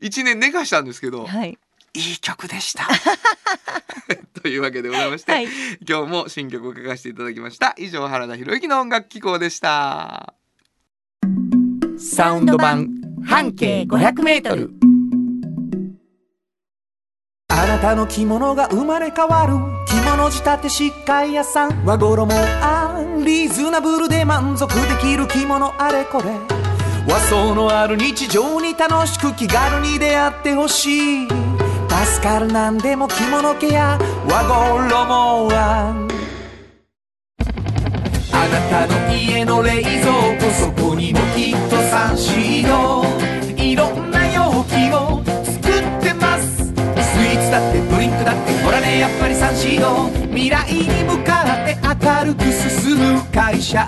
[0.00, 1.58] ー、1年寝かしたんですけど、はい。
[1.94, 2.88] いい曲でした。
[4.42, 5.46] というわけでございまして、はい。
[5.88, 7.74] 今日も新曲を書かせていただきました。
[7.78, 10.34] 以上原田博之の音楽機構でした。
[11.96, 12.88] サウンド版
[13.24, 14.70] 半径500メートル。
[17.48, 19.54] あなたの着物が生まれ変わる。
[19.86, 21.84] 着物仕立て疾患屋さん。
[21.84, 26.64] 和衣あリーズナブルで満足できる着物あれこれ。
[27.06, 31.43] 和装のある日常に楽しく気軽に出会ってほしい
[32.04, 35.06] 助かるなんでも着物ケア和衣
[35.48, 36.06] は
[38.30, 43.04] あなたの家の冷蔵庫そこにもきっとサンシード
[43.56, 46.66] いろんな容器を作ってます。
[46.66, 53.86] スイーツだってドリンクだってほらねやっぱりサンシード未来に向かって明るく進む会社。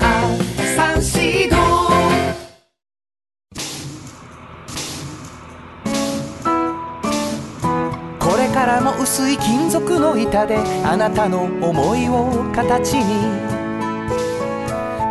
[0.75, 2.46] サンシード
[8.57, 13.27] からも薄い金属の板であなたの思いを形に。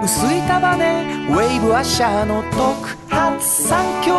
[0.04, 4.16] 薄い束ねウェーブアッシャーの特発産業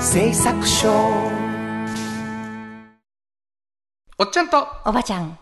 [0.00, 0.90] 製作所
[4.18, 4.66] おっちゃんと。
[4.84, 5.38] おばちゃん。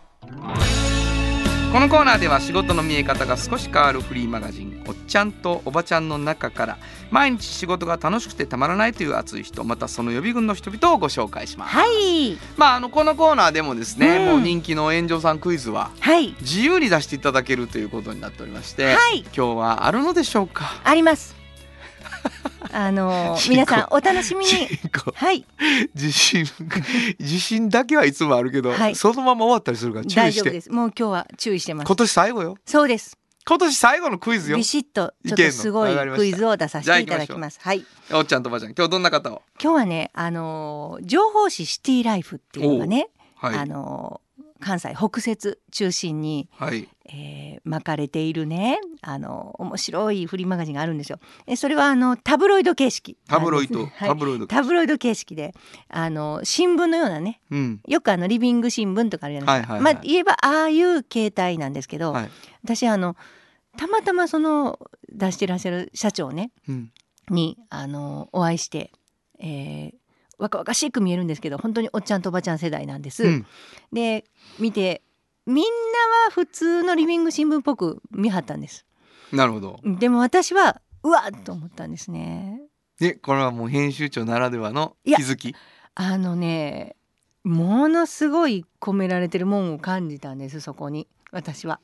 [1.73, 6.77] このコーナーでは仕事の見え方が少し変わるフリーマガジン「おっちゃんとおばちゃん」の中から
[7.11, 11.75] 毎日仕事が楽しくてたまらないという熱い人またその予備軍の人々をご紹介します。
[11.75, 12.37] はい。
[12.57, 14.25] まああのこのコーナーでもですね、うん。
[14.25, 16.35] もう人気の炎上さんクイズははい。
[16.41, 19.19] 自由に出していただけるということになっておりまして、はい。
[19.21, 20.79] 今日はあるのでしょうか？
[20.83, 21.35] あります。
[22.71, 24.51] あのー皆さんお楽しみに。
[25.15, 25.45] はい。
[25.95, 26.45] 自信
[27.19, 28.95] 自信だけはいつもあるけど、はい。
[28.95, 30.43] そのまま終わったりするから注大意して。
[30.43, 30.71] 丈夫です。
[30.71, 31.87] もう今日は注意してます。
[31.87, 32.57] 今年最後よ。
[32.65, 33.18] そうです
[33.49, 34.57] 今年最後のクイズよ。
[34.57, 37.59] ビシッとちょっとすごいクイズを出させていただきます。
[37.59, 37.83] はい。
[38.13, 39.41] おっちゃんとおばちゃん今日どんな方を？
[39.59, 43.57] 今日はねあのー情報誌シティライフっていうのがね、はい。
[43.57, 46.87] あのー関西北摂中心にはい。
[47.05, 48.81] えー巻かれているね。
[49.01, 51.19] あの面白いフリーマガジンがあるんですよ。
[51.47, 53.91] えそれはあのタブロイド形式タブロイド、はい。
[53.97, 55.55] タブロイドタブロイド形式で
[55.89, 57.81] あの新聞のようなねうん。
[57.87, 59.95] よくあのリビング新聞とかあるじゃないですか、はいはいはい。
[59.95, 62.29] まあ言えばああいう形態なんですけど、はい。
[62.63, 63.15] 私あの
[63.77, 64.79] たまたまその
[65.11, 66.91] 出してらっしゃる社長ねうん。
[67.29, 68.91] にあのお会いして、
[69.39, 69.99] えー
[70.39, 73.25] 若々しく見えるんですけど本当におっちゃんとおばちゃん世代なんです。
[73.25, 73.45] うん。
[73.91, 74.23] で
[74.57, 75.01] 見て
[75.45, 75.69] みんな
[76.27, 78.85] は普通のリビング新聞っぽく見張ったんです。
[79.33, 79.81] なるほど。
[79.83, 82.61] でも私はうわっと思ったんですね。
[83.01, 85.53] でこれはもう編集長ならではの気づき？
[85.95, 86.95] あのね
[87.43, 91.09] ものすごい込められてるもんを感じたんですそこに。
[91.33, 91.81] 私は。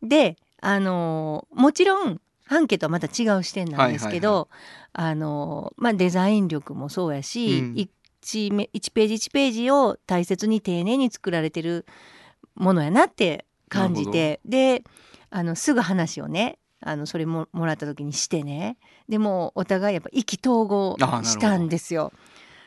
[0.00, 4.48] であのもちろん半家とはまた違う視点なんですけど、
[4.92, 7.76] あのまあデザイン力もそうやし、うん。
[7.76, 11.86] 一め1ページ1ページを大切に丁寧に作られてる
[12.54, 14.84] ものやなって感じてで
[15.30, 18.76] あのすぐ話をねあのそれももらった時にしてね。
[19.08, 22.12] でもお互いやっぱ意気投合したんですよ。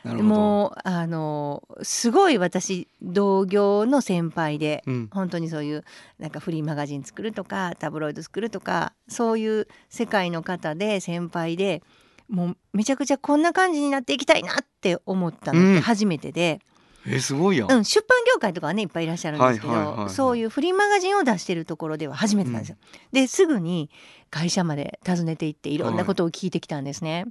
[0.04, 5.08] もうあのすごい私同業の先輩でうん。
[5.10, 5.84] 本当にそういう
[6.18, 11.82] なんかフリーマガジン作るとかタブロイド作るとかそういう世界の方で先輩で
[12.28, 15.74] もうめちゃくちゃこんな感じになっていきたいなって思ったのっうん。
[15.76, 16.60] て初めてで、
[17.06, 20.10] えすごいやん、うん出版業界とかはねいっぱいいらっしゃるんですけど、はいはいはいはい。
[20.10, 22.76] そういうフリーマガジンを出してるところでは初めてなんですよ。
[23.12, 23.90] ですぐに
[24.30, 27.26] 会社まで訪ねて行っていろんなことを聞いてきたんですね。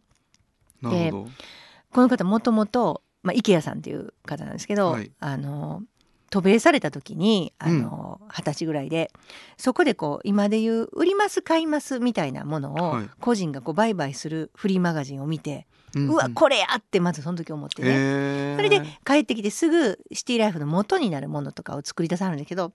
[0.81, 1.29] なるほど
[1.93, 5.11] この方もともと、まあ、池谷さんっていう方なんですけど、はい。
[5.19, 5.81] あの
[6.29, 9.11] 渡米された時にあの二十、歳ぐらいで
[9.55, 13.09] そこでこう今で言う売ります買いますみたいなものをはい。
[13.19, 16.09] 個人がこう売買するフリーマガジンを見て、うん。
[16.09, 18.55] うわこれやってまずその時思ってね、へー。
[18.55, 22.73] それで帰ってきてすぐシティライフの元になるものとかを作り出さはるんだけど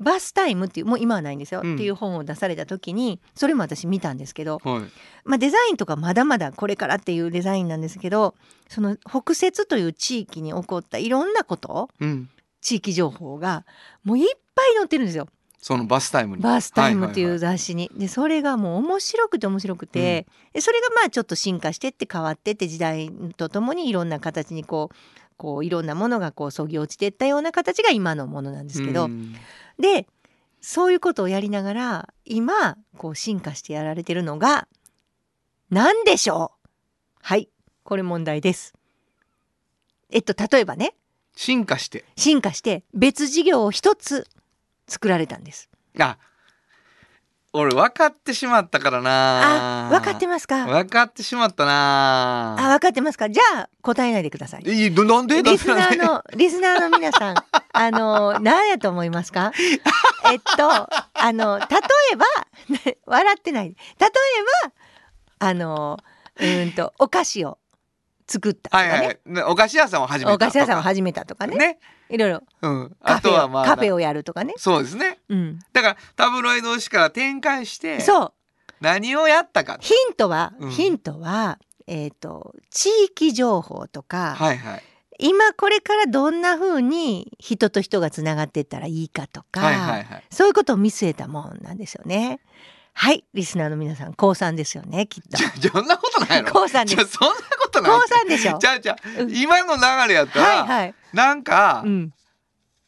[0.00, 1.74] バスタイムっていうもう今はないんですよ、うん。
[1.74, 4.82] っていう本を出された時にそれも私見たんですけど、はい。
[5.24, 8.34] まあ、デザインとかまだまだこれからっていうデザインなんですけど
[8.68, 12.30] その北摂という地域に起こったいろんなことうん。
[12.62, 13.64] 地域情報が
[14.04, 15.28] もういっぱい載ってるんですよ。
[15.62, 16.42] そのバスタイムに。
[16.42, 17.90] バースタイムっていうはは雑誌に。
[17.94, 24.96] でそれがもう面白くて面白くて、でそれがまあちょっと進化してって変わってって時代とともにいろんな形にこう
[25.36, 29.34] こういろんなものがこうそぎ落ちていったような形が今のものなんですけど、うん
[29.80, 30.06] で
[30.60, 34.68] そういうことをやりながら今こう進化してやられてるのが
[35.70, 36.68] 何でしょう？
[37.22, 37.48] はい
[37.82, 38.74] これ問題です。
[40.10, 40.94] えっと例えばね
[41.34, 44.26] 進化して進化して別事業を一つ
[44.86, 45.68] 作られたんです。
[45.98, 46.18] あ
[47.52, 49.86] 俺分かってしまったからな。
[49.88, 50.66] あ分かってますか？
[50.66, 52.56] 分かってしまったな。
[52.58, 53.28] あ分かってますか？
[53.28, 54.62] じゃあ答えないでください。
[54.64, 55.42] いいどなんで？
[55.42, 57.34] リスナーのリスナーの皆さん
[57.72, 59.52] あの何やと思いますか？
[60.30, 61.64] えっとあの例
[62.12, 62.26] えば
[63.06, 63.68] 笑ってない。
[63.68, 63.74] 例
[64.06, 64.10] え
[64.68, 64.72] ば
[65.48, 65.98] あの
[66.38, 67.58] うーんとお菓子を
[68.28, 71.56] 作ったとかね、はいはいねお菓子屋さんを始めたお菓子屋さんをめ始めたとかね。
[71.56, 71.78] ね
[72.10, 75.20] いろいろうんあとはまあカフェをやるとかね、そうですね。
[75.28, 78.32] うん、だからタブロイド紙から展開してそう。
[78.80, 79.78] 何をやったか。
[79.80, 80.70] ヒントは、うん。
[80.70, 84.82] ヒントはえっ、と地域情報とか、はいはい。
[85.18, 90.24] 今これからどんな風に人と人がつながっていったらいいかとか、はいはいはい。
[90.30, 92.40] そういうことを見据えたもんなんですよね。
[92.92, 95.68] はい、リスナーの皆さん、高三ですよね、きっとじ。
[95.68, 96.50] ゃそんなことないの？
[96.50, 98.58] 高三ですじゃそんなことない高三でしょ？
[98.58, 100.94] じゃあじゃあうん今の流れやったら、はいはい。
[101.12, 102.12] なんか、うん、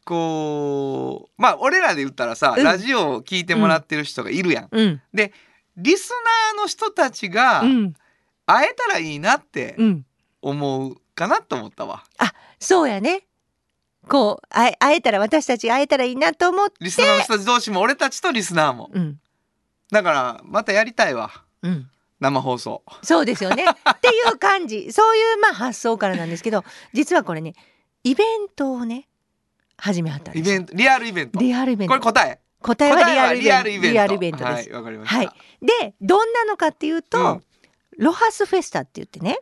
[0.05, 4.69] こうまあ俺らで言ったらさ、うんラジオを聞いてもらってる人がいるやん。
[4.71, 6.11] うん、リス
[6.55, 7.95] ナーの人たちがうん、
[8.47, 10.07] 会えたらいいなってうん。
[10.45, 12.03] 思うかなと思ったわ。
[12.59, 13.29] そうやね。
[14.09, 16.75] こう、会えたら、私たちが会えたらいいなと思って。
[16.81, 18.91] リスナーの人たち同士も俺たちとリスナーも。
[18.93, 19.21] うん、
[19.93, 21.31] だからまたやりたいわ
[21.63, 21.89] うん。
[22.19, 22.83] 生放送。
[23.03, 23.65] そうですよね。
[23.65, 24.91] っていう感じ。
[24.95, 27.55] そういう、まあ、発想からなんですけど、実はこれね、
[28.05, 29.09] イベントをね、
[29.77, 30.55] 始めはったんですよ。
[30.55, 31.41] イベントリアルイベント。
[31.41, 31.93] リアルイベント。
[31.93, 34.45] これ答え答えはリアルイベントリアルイベント。
[34.45, 35.29] はいわかりました、はい
[35.61, 37.45] でどんなのかっていうと、うん
[37.99, 39.39] ロハスフェスタって言ってねね。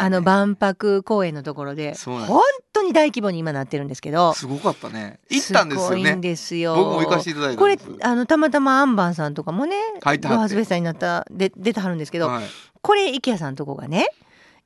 [0.00, 5.20] あの万博公園のところで本当に大規模に今なってるんですけどすごかったね。
[5.30, 6.76] 行ったんですよすごいんねですよ。
[6.76, 12.44] 僕も行かせていただいたこれあのたまたまアンバンさんとかもねロハスフェスタになったで出てはるんですけど、はい。
[12.80, 14.08] これ池谷さんのとこがね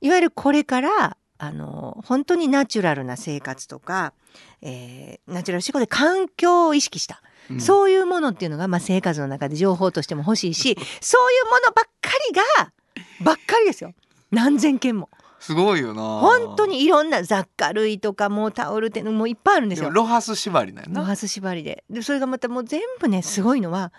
[0.00, 4.12] いわゆるこれからあの本当にナチュラルな生活とか、
[4.60, 7.60] えーナチュラル思考で環境を意識した、うん。
[7.60, 12.72] そういうものっていうのが、まあ、生活の中で情報としても欲しいし そういうものばっかりが
[13.20, 13.94] ばっかりですよ。
[14.30, 15.08] 何千件も。
[15.40, 16.02] すごいよな。
[16.02, 19.90] 本当にいろんな雑貨類とかもうタオルってもういっぱいあるんですよ。
[19.90, 21.00] ロハス縛りだよな。
[21.00, 21.84] ロハス縛りで。
[21.88, 23.92] でそれがまたもう全部ねすごいのは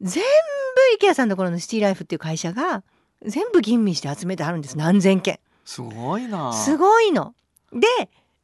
[0.00, 0.28] 全部
[0.96, 2.82] 池谷さんのところのシティライフっていう会社が
[3.24, 4.76] 全部吟味して集めてあるんです。
[4.76, 5.38] 何千件。
[5.64, 6.52] すごいな。
[6.52, 7.34] すごいの。
[7.72, 7.86] で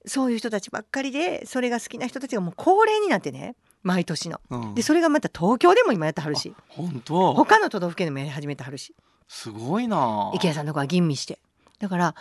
[0.06, 4.40] そういう人たちばっかりでそれが好きな人たちがもう恒例になってね毎年の。
[4.50, 4.74] うん。
[4.76, 6.54] でそれがまた東京でも今やってはるし。
[6.68, 7.34] 本当？
[7.34, 8.94] 他の都道府県でもやり始めてはるし
[9.28, 10.30] すごいな。
[10.34, 11.38] 池谷さんのとこは吟味して。
[11.78, 12.14] だから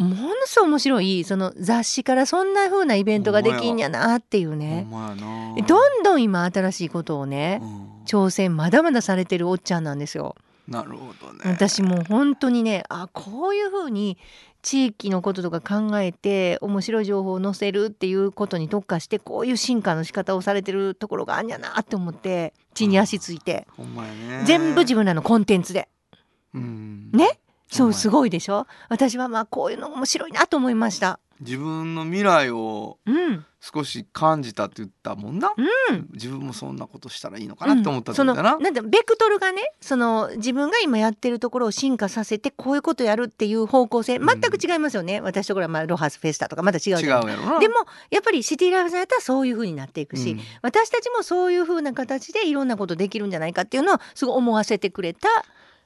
[0.00, 4.86] ものすごい面白いその雑誌からそんな風なイベントができんやなっていうほね
[5.66, 7.90] どんどん今新しいことをねうん。
[8.06, 10.34] 挑戦まだまだされてるおっちゃんなんですよ。
[10.66, 11.40] なるほどね。
[11.44, 14.16] 私もう本当にねあこういう風に
[14.62, 23.66] 地域のこととか考えて面白い情報を載せるっていうことに特化してこういう進化の仕方をされてるところがあんやなって思って地に足ついて。
[23.76, 23.88] ほん
[24.44, 25.80] 全部自分らのコンテンツで。
[25.80, 25.99] うん
[26.54, 27.38] ね？
[27.68, 28.66] そうすごいでしょ？
[28.88, 31.20] 私はまあこういうの面白いなと思いました。
[31.40, 36.08] 自分の未来をうん、少し感じたって言ったもんな、うん。
[36.12, 47.76] 自分もそんなことしたらいいのかなって思ったってそのことだな、なんてベクトルがねその自分が今やってるところを進化させてこういうことやるっていう方向性全く違いますよね、私ところはまあロハスフェスタとかまた違う違うやろなでも
[48.10, 50.40] やっぱりシティライフさんやったらそういう風になっていくし、うん。
[50.60, 55.28] 私たちもそういう風な形でいろんなことできるんじゃないかっていうのをすごい思わせてくれた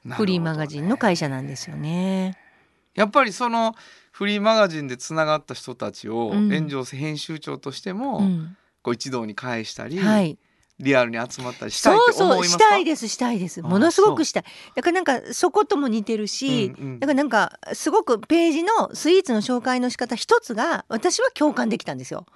[0.09, 2.37] フリーマガジンの会社なんですよね。
[2.93, 3.75] やっぱりその
[4.11, 6.49] フリーマガジンでつながった人たちをうん。
[6.49, 8.57] 炎上編集長としても、うん。
[8.81, 10.37] こう一堂に会したり、はい、
[10.79, 12.59] リアルに集まったりしたいそうって思いますか？
[12.59, 13.61] そうしたいですしたいです。
[13.63, 14.43] あものすごくしたい。
[14.75, 16.99] だからなんかそことも似てるし、うんうん。
[16.99, 22.27] だからなんかすごくページのスイーツの紹介の仕方一つが私は共感できたんですよ。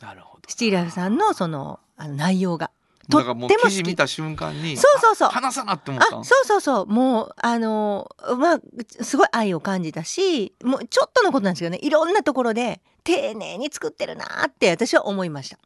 [0.00, 0.48] なるほど。
[0.48, 2.70] シティライフさんのそのあの内容が。
[3.08, 5.28] だからもうとっても記事見た瞬間にそうそうそう。
[5.28, 6.86] あ話さなって思あったそうそうそう。
[6.86, 8.60] もうあのまあ
[9.02, 11.78] すごい愛を感じたしもうちょっとのことなんですけどね。
[11.82, 15.58] いろんなところで丁寧に作ってるなって私は思いました、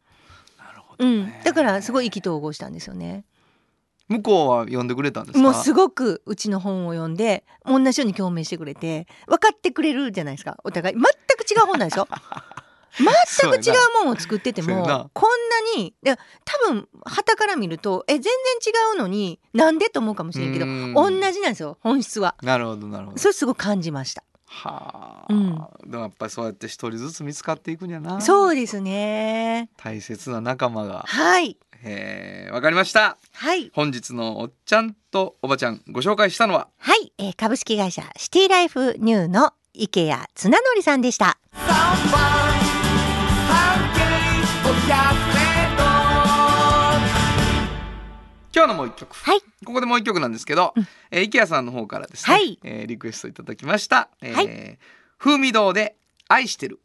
[0.62, 1.40] なるほうどね。
[1.40, 3.24] ん、だからすごい意気投合したんですよね。
[4.08, 5.42] 向こうは読んでくれたんですか？
[5.42, 10.58] もうすごくうちの本を読んで同じように共鳴してくれて分かってくれるじゃないですか。
[10.62, 10.94] お互い。
[10.94, 12.06] 全く違う本なんですよ
[12.98, 15.30] 全く違うもんを作っててもこん
[15.76, 20.94] なにで多分旗から見るとえ全然違うのになんでと思うかもしれんけどうん。
[20.94, 22.34] 同じなんですよ本質は。
[22.42, 23.18] なるほどなるほど。
[23.18, 24.22] それすごく感じました。
[24.46, 25.56] はあ、うん。
[25.90, 28.20] でもやっぱりそうやって一人ずつ見つかっていくんやな。
[28.20, 29.70] そうですね。
[29.78, 31.04] 大切な仲間が。
[31.06, 31.56] はい。
[31.84, 33.16] えーわかりました。
[33.32, 33.70] はい。
[33.74, 36.68] 本日のおっちゃんとおばちゃんご紹介したのは？
[36.78, 41.38] はい、えー株式会社シティライフニューの池谷綱則さんでした
[48.54, 49.14] 今日のもう一曲。
[49.14, 49.40] はい。
[49.64, 50.74] ここでもう一曲なんですけど、
[51.10, 52.58] えー池谷さんの方からですね、はい。
[52.62, 54.78] えーリクエストいただきました、えーはい。
[55.18, 55.96] 風味堂で
[56.28, 56.80] 愛してる。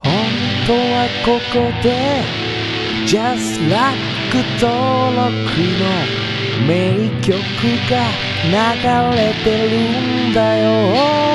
[0.00, 0.12] 本
[0.66, 2.22] 当はここで
[3.06, 3.96] Just Like
[4.60, 5.30] 登録
[5.78, 5.84] の
[6.66, 7.32] 名曲
[7.90, 7.92] が
[8.44, 11.29] 流れてるんだよ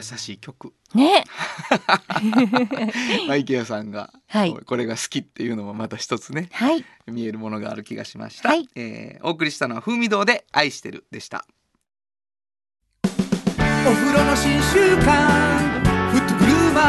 [0.00, 1.24] 優しい曲、ね。
[3.28, 4.54] まあ、池谷さんが、はい。
[4.54, 6.84] これが好きっていうのもまた一つねはい。
[7.06, 8.68] 見えるものがある気がしました、はい。
[8.74, 11.44] えーお送りしたのは風味堂で愛してるでした。
[13.04, 13.08] お
[13.92, 16.80] 風呂の新習慣フットグルーマ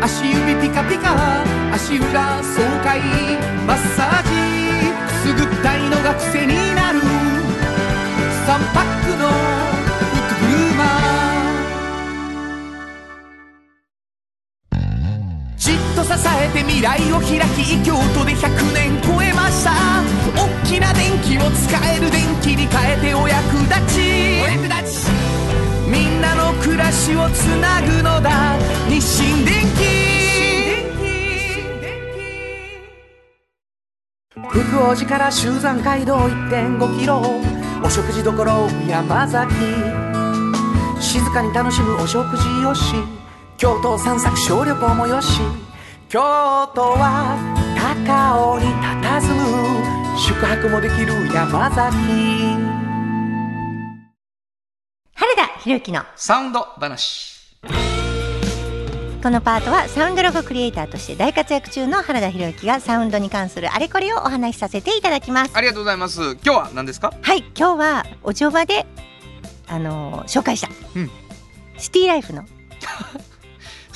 [0.00, 1.42] ー足指ピカピカ
[1.74, 3.00] 足裏爽快
[3.66, 4.30] マッサージ
[5.06, 7.00] くすぐったいのが癖になる
[15.68, 19.72] じっと支えて未来を開き京都で100年超えました。
[20.34, 24.00] 大きな電気を使える電気に変えてお役立ち。
[24.40, 25.10] お役立ち。
[25.86, 28.56] みんなの暮らしをつなぐのだ。
[28.88, 30.08] 日清電気
[34.48, 37.20] 福王寺から集山街道1.5キロ。
[37.84, 38.32] お食事処
[38.88, 39.52] 山崎。
[40.98, 42.94] 静かに楽しむお食事よし。
[43.58, 45.40] 京都を散策小旅行もよし
[46.08, 46.20] 京
[46.74, 47.36] 都は
[47.76, 49.34] 高尾に佇
[50.14, 51.96] む宿泊もできる山崎。
[55.14, 57.36] 原田博之のサウンド話。
[59.22, 65.50] このパートはサウンドロゴクリエイターとして大活躍中の原田博之がサウンドに関するあれこれをお話しさせていただきます。
[65.56, 66.20] ありがとうございます。
[66.34, 67.12] 今日は何ですか？
[67.20, 68.86] はい今日はお嬢場で
[69.66, 71.10] あのー紹介した、うん。
[71.76, 72.44] シティライフの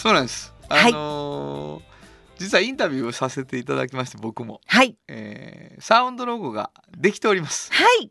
[0.03, 0.53] そうなんです。
[0.69, 0.93] あはい。
[0.93, 1.93] のー
[2.37, 4.97] 実はインタビューをさせていただきまして僕も、はい。
[5.07, 8.11] えーサウンドロゴができております、はい。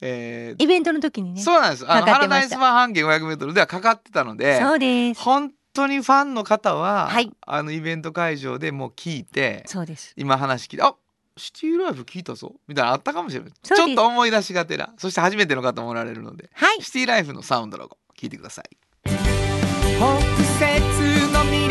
[0.00, 1.42] えーイベントの時にね。
[1.42, 1.90] そうなんです。
[1.90, 5.20] あのハラダイスバー半径 500m ではかかってたのでそうです。
[5.20, 7.28] 本当にファンの方は、はい。
[7.44, 10.14] あのイベント会場でもう聞いてそうです。
[10.16, 10.94] 今話聞いてあ
[11.36, 13.52] シティライフ聞いたぞみたいなのあったかもしれない。
[13.60, 14.92] ちょっと思い出しがてら。
[14.96, 16.82] そして初めての方もおられるのではい。
[16.82, 18.76] シティライフのサウンドロゴ聞いてください。
[19.16, 20.79] 北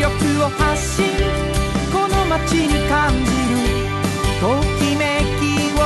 [0.00, 0.06] 力
[0.42, 1.04] を発信
[1.92, 3.58] この街に感じる
[4.40, 4.46] と
[4.78, 5.42] きめき
[5.76, 5.78] を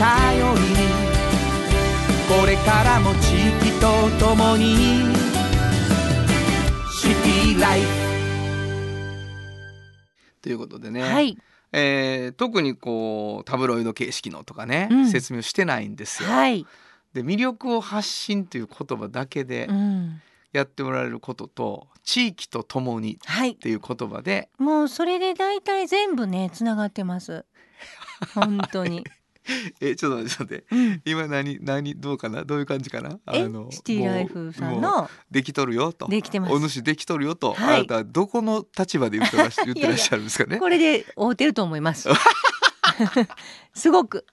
[0.00, 0.74] 頼りに
[2.28, 5.14] これからも地域とともに
[6.90, 7.86] シティライフ
[10.42, 11.38] ということでね、はい。
[11.72, 15.06] えー特にこうタブロイド形式のとかね、うん。
[15.08, 16.28] 説明をしてないんですよ。
[16.28, 16.66] はい、
[17.12, 20.20] で魅力を発信という言葉だけでうん、
[20.52, 23.54] やっておられることと、地域とともにっはい。
[23.56, 24.48] ていう言葉で。
[24.58, 27.44] もうそれで大体全部ねつながってます。
[28.34, 29.04] 本当に、
[29.80, 30.74] えちょっと待ってちょっと待って。
[30.74, 32.44] うん、今何何どうかな？
[32.44, 33.18] どういう感じかな？
[33.32, 35.10] えシティライフさんの？
[35.30, 36.08] できとるよと。
[36.08, 36.52] できてます。
[36.54, 37.80] お主できとるよと、はい。
[37.80, 39.72] あなたはどこの立場で言ってらっしゃる
[40.22, 40.58] んですかね？
[40.58, 42.08] これで合うてると思います。
[43.74, 44.24] すごく。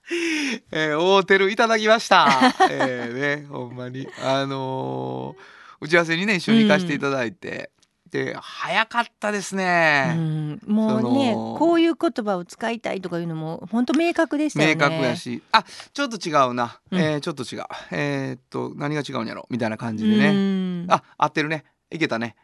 [0.70, 2.28] えー、大テルいただきました。
[2.70, 4.08] えー、ね、ほんまに。
[4.22, 7.70] あのー打ち合わせにね、一緒に行かせていただいて。
[8.10, 10.14] で、早かったですうね。
[10.14, 16.78] ん、もうねこういう言葉を使いたいとかいうのも本当明確でしたよね明確やし、あ、ちょっと違うな。
[16.92, 17.64] うんえーちょっと違う。
[17.90, 19.46] えーっと、何が違うんやろ？
[19.50, 20.84] みたいな感じでうね。
[20.84, 21.64] んあ、合ってるね。
[21.90, 22.36] いけたね。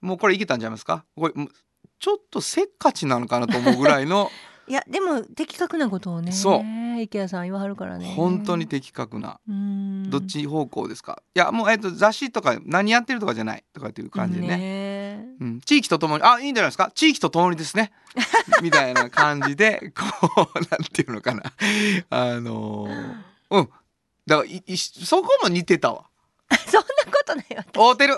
[0.00, 1.04] もうこれいけたんちゃいますか？
[1.14, 1.34] これ、
[1.98, 4.30] ちょっとせっかちなのかなと思うぐらいの、
[4.68, 6.62] いやでも的確なことをねそう。
[7.00, 8.12] 池谷さん言わはるからね。
[8.16, 9.38] 本当に的確な。
[9.48, 10.10] うん。
[10.10, 11.22] どっち方向ですか？
[11.34, 14.56] いや、もう、えーっと、雑誌とか何やってるとかじゃないとかっていう感じでね。
[14.56, 16.90] ねうん、地域とともにあいいんじゃないですか？
[16.92, 17.92] 地域とともにですね。
[18.62, 19.92] みたいな感じで
[20.34, 21.42] こうなんていうのかな。
[22.10, 23.14] あのー
[23.50, 23.68] うん。
[24.26, 26.04] だからいいそこも似てたわ。
[26.66, 28.16] そんなことないわ合うてる。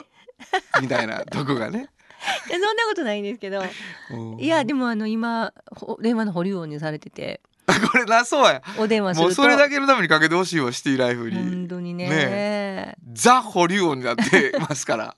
[0.81, 1.91] みたいなとこがね、
[2.51, 3.63] そんなことないんですけど。
[4.11, 4.41] うん。
[4.41, 7.41] いやでもあの今ほ電話の保留音にされてて。
[7.93, 8.63] これなそうや。
[8.79, 9.29] お電話すると。
[9.29, 11.37] もうそれだけのためにかけてほしいわシティライフに。
[11.37, 12.09] 本当にね。
[12.09, 15.17] ねザ保留音になってますから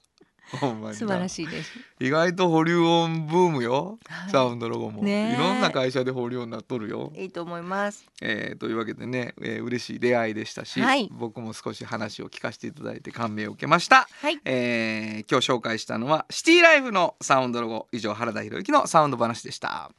[0.92, 1.72] 素晴らしいです。
[2.00, 4.30] 意外と保留音ブームよ、はい。
[4.30, 5.34] サウンドロゴも、ねえ。
[5.34, 7.12] いろんな会社で保留音になっとるよ。
[7.16, 8.04] いいと思います。
[8.20, 11.08] えーというわけでね、えー嬉しい出会いでしたし、はい。
[11.12, 14.38] 僕も少し話を聞かせていただいて感銘を受けました、はい。
[14.44, 19.90] えー今日紹介したのはシティライフのサウンドロゴ以上原田博之のサウンド話でした。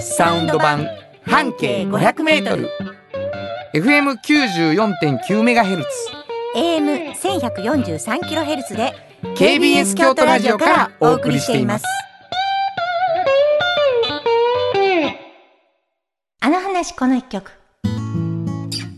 [0.00, 0.86] サウンド版
[1.26, 2.68] 半径 500m
[3.74, 5.88] FM94.9 メガヘルツ。
[6.56, 11.84] AM 千百四十三キロヘルツで KBS 京都ラジオからお送りしています。
[16.40, 17.50] あの話この一曲。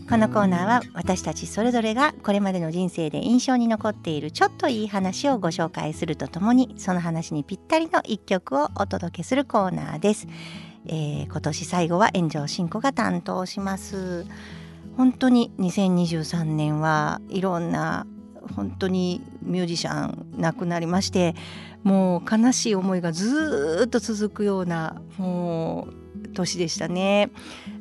[0.07, 10.27] このコーナーは私たちそれぞれがこれまでの人生で印象に残っているちょっといい話をご紹介するとともにその話にぴったりの一曲をお届けするコーナーです、
[10.85, 14.27] えー今年最後は炎上進行が担当します。
[14.97, 18.05] 本当に2023年はいろんな
[18.55, 21.35] 本当にミュージシャン亡くなりまして
[21.83, 25.93] もう悲しい思いがずっと続くようなもう
[26.33, 27.31] 年でしたね。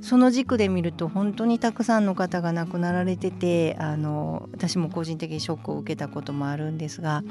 [0.00, 7.22] その軸で見ると本当にたくさんの方が亡くなられててあの私も個人的にショックを受けたこともあるんですが、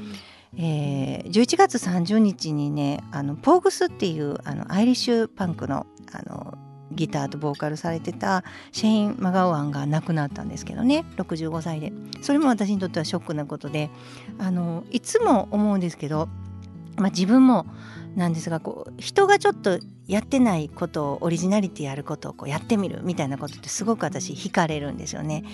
[0.56, 11.04] えー11月30日にねあのポーグスっていうあのアイリッシュパンクのあのギターとボーカルされてたシェイン・マガワンが亡くなったんですけどね。
[11.16, 11.92] 65歳で。
[12.22, 13.90] それも私にとってはショックなことで。
[14.38, 16.28] あのいつも思うんですけど、
[16.96, 17.66] まあ、自分も
[18.16, 25.44] なんですがこう人がちょっとやってないことをオリジナリティやることをこうやってみるみたいなことってすごく私惹かれるんですよね。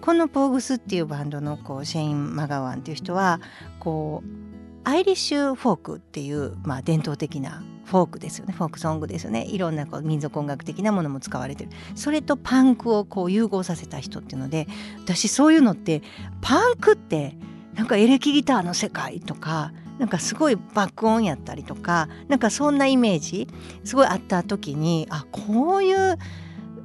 [0.00, 3.40] このポーグスっていうバンドのこうシェイン・マガワンっていう人は
[3.78, 4.51] こう
[4.84, 8.54] アイリッシュフォークっていう、まあ、伝統的なフォークですよね。
[8.56, 9.44] フォークソングですよね。
[9.44, 11.70] いろんなこう民族音楽的なものも使われてる。
[11.94, 14.66] それとパンクをこう融合させた人っていうので
[15.00, 16.02] 私そういうのって
[16.40, 17.36] パンクって
[17.74, 23.46] なんかエレキギターの世界とかなんかすごい爆音やったりとかなんかそんなイメージ
[23.84, 26.18] すごいあった時にあこういう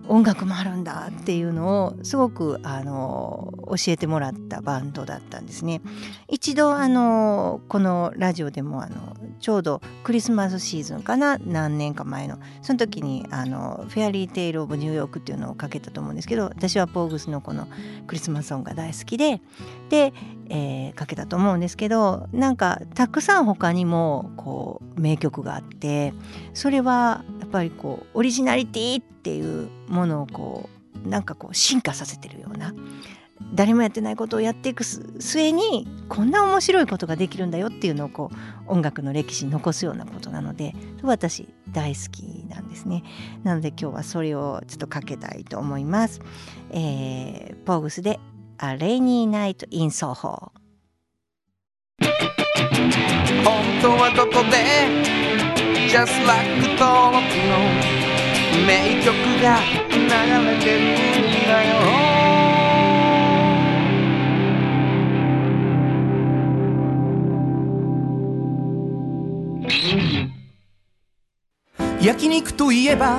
[0.08, 5.82] 音楽もあるんだっていうのをすごくあの教えてもらったバンドだったんですね。
[6.28, 17.68] 一度あのこのラジオでもあのちょうどクリスマスシーズンかな何年か前のその時にあの「フェアリー・テイル・オブ・ニューヨーク」っていうのをかけたと思うんですけど私はポーグスのこの
[18.08, 19.42] クリスマスソングが大好きで
[19.90, 20.14] で、
[20.50, 26.14] えーかけたと思うんですけどなんかたくさん他にもこう名曲があって
[26.54, 30.70] それはやっぱりこうオリジナリティっていうものをこ
[31.06, 32.74] うなんかこう進化させてるような
[33.54, 40.74] 誰もやってないことをやっていく末にこんな面白いことができるんだよっていうのをこう音楽の歴史に残すようなことなので
[41.04, 43.04] 私大好きなんですね。
[43.44, 46.20] なので今日はそれをちょっとかけたいと思います、
[46.72, 48.20] えー、ポーグスで
[48.60, 50.52] 「A Rainy Night in Soho」
[53.44, 54.58] 本当はどこで
[55.88, 56.50] ？Just like
[56.80, 57.54] 登録の
[58.66, 59.60] 名曲が
[59.92, 59.98] 流
[60.46, 61.78] れてるんだよ。
[72.02, 73.18] 焼肉といえば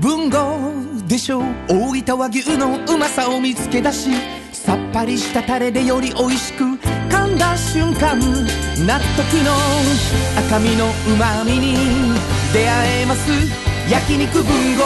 [0.00, 0.58] 文豪
[1.06, 1.40] でしょ。
[1.40, 9.56] う大分和牛のうまさを見つけ出しさっぱりしたタレでより美味しく噛んだ瞬間納得の
[10.38, 11.76] 赤身のうまみに
[12.52, 13.30] 出会えます。
[13.90, 14.84] 焼肉文豪。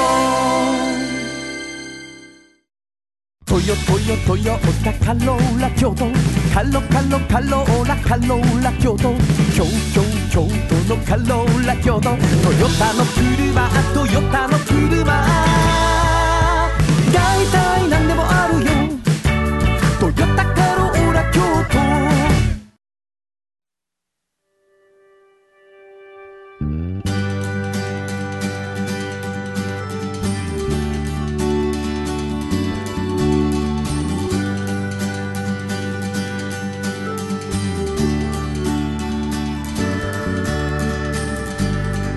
[3.47, 6.07] トヨトヨトヨタカローラ京都。
[6.55, 9.12] カロカロカローラカローラ京都。
[9.55, 12.11] 京京京都のカローラ京都。
[12.11, 15.94] トヨタの車トヨタの車。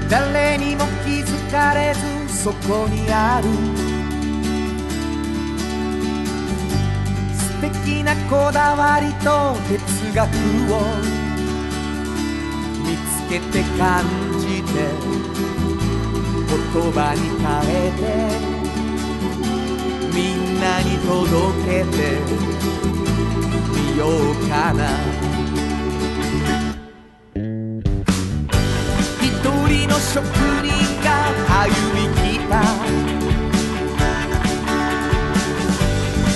[0.10, 1.99] 誰にも気づかれず
[2.43, 3.49] そこにある。
[7.34, 10.28] 素敵なこだわりと哲学
[10.74, 10.76] を
[12.86, 14.05] 見つけて感
[14.39, 14.74] じて
[16.74, 18.01] 言葉に変えて
[20.16, 21.16] みんなに届
[21.66, 21.97] けて
[23.74, 25.47] みようかな。
[30.00, 30.24] 職
[30.64, 30.70] 人
[31.04, 31.08] が
[31.64, 32.52] 歩み来た。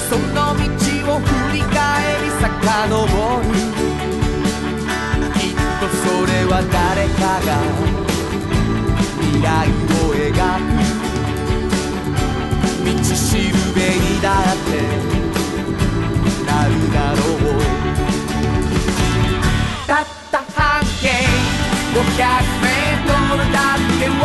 [0.09, 0.61] その道
[1.13, 1.71] を振り返
[2.21, 2.41] り遡
[3.39, 3.49] る。
[5.35, 7.49] きっとそれは誰かが
[9.19, 10.69] 未来を描く。
[12.83, 14.69] 道しるべにだって
[16.45, 17.49] なるだろう。
[19.87, 21.07] たった半径
[21.93, 22.60] 500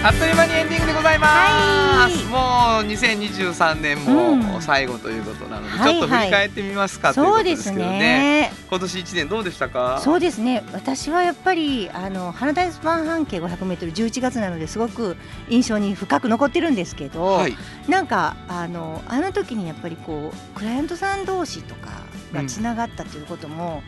[0.00, 2.40] あっという間にエンディングでございます、もう
[2.86, 4.40] 2023年うん。
[4.40, 7.98] も最後ということなので、はいちょっと振り返ってみますか、というそうでことですすけどね。
[7.98, 8.52] ね。
[8.70, 10.00] 今年1年どうでしたか？
[10.00, 10.62] そうですね。
[10.72, 15.16] 私はやっぱりあの花大スパン半径 500m11 月なのですごく
[15.48, 17.56] 印象に深く残ってるんですけど、はい。
[17.88, 21.88] なんかあのあの時にやっぱりこうクライアントさん同士とか
[22.32, 23.82] がつながったということも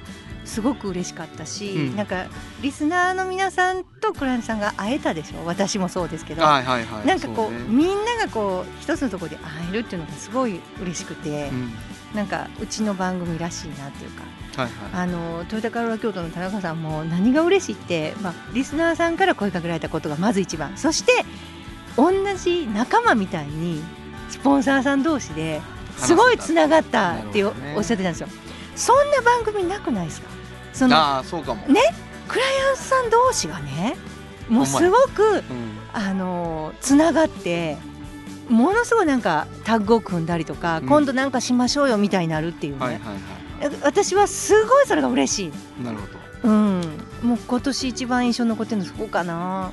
[0.50, 1.96] すごく嬉しかったし、うん。
[1.96, 2.26] なんか
[2.60, 5.46] リスナーの皆さんとクラントさんが会えたでしょ？
[5.46, 6.42] 私もそうですけど。
[6.42, 7.06] はいはいはい。
[7.06, 7.58] なんかこうそね。
[7.68, 11.72] みんながこう一つのところで会えるっていうのがすごい嬉しくて、うん。
[12.14, 14.24] なんかうちの番組らしいなっていうか。
[14.62, 15.02] はいはい。
[15.02, 20.76] あのトヨタカローラ京都の田中さんも何が嬉しいって、まあ、リスナーさんから声かけられたことがまず一番。
[20.76, 21.12] そして
[21.96, 23.80] 同じ仲間みたいに
[24.28, 25.60] スポンサーさん同士で
[25.96, 28.28] すごいつながったってお,、っしゃってたんですよ。
[28.74, 30.28] そんな番組なくないですか？
[30.72, 31.80] そのああそうかも、ね
[32.28, 33.96] クライアントさん同士がね
[34.48, 35.42] もうすごくうん。
[35.92, 37.76] あのつながって
[38.48, 40.86] ものすごいなんかタッグを組んだりとか、うん。
[40.86, 43.18] 今度なんかしましょうよみたいになるっていうね、はいはいはい
[43.82, 45.84] 私はすごいそれが嬉しい。
[45.84, 46.48] なるほど。
[46.48, 46.80] うん、
[47.22, 49.70] もう今年一番印象に残ってるのそこかな。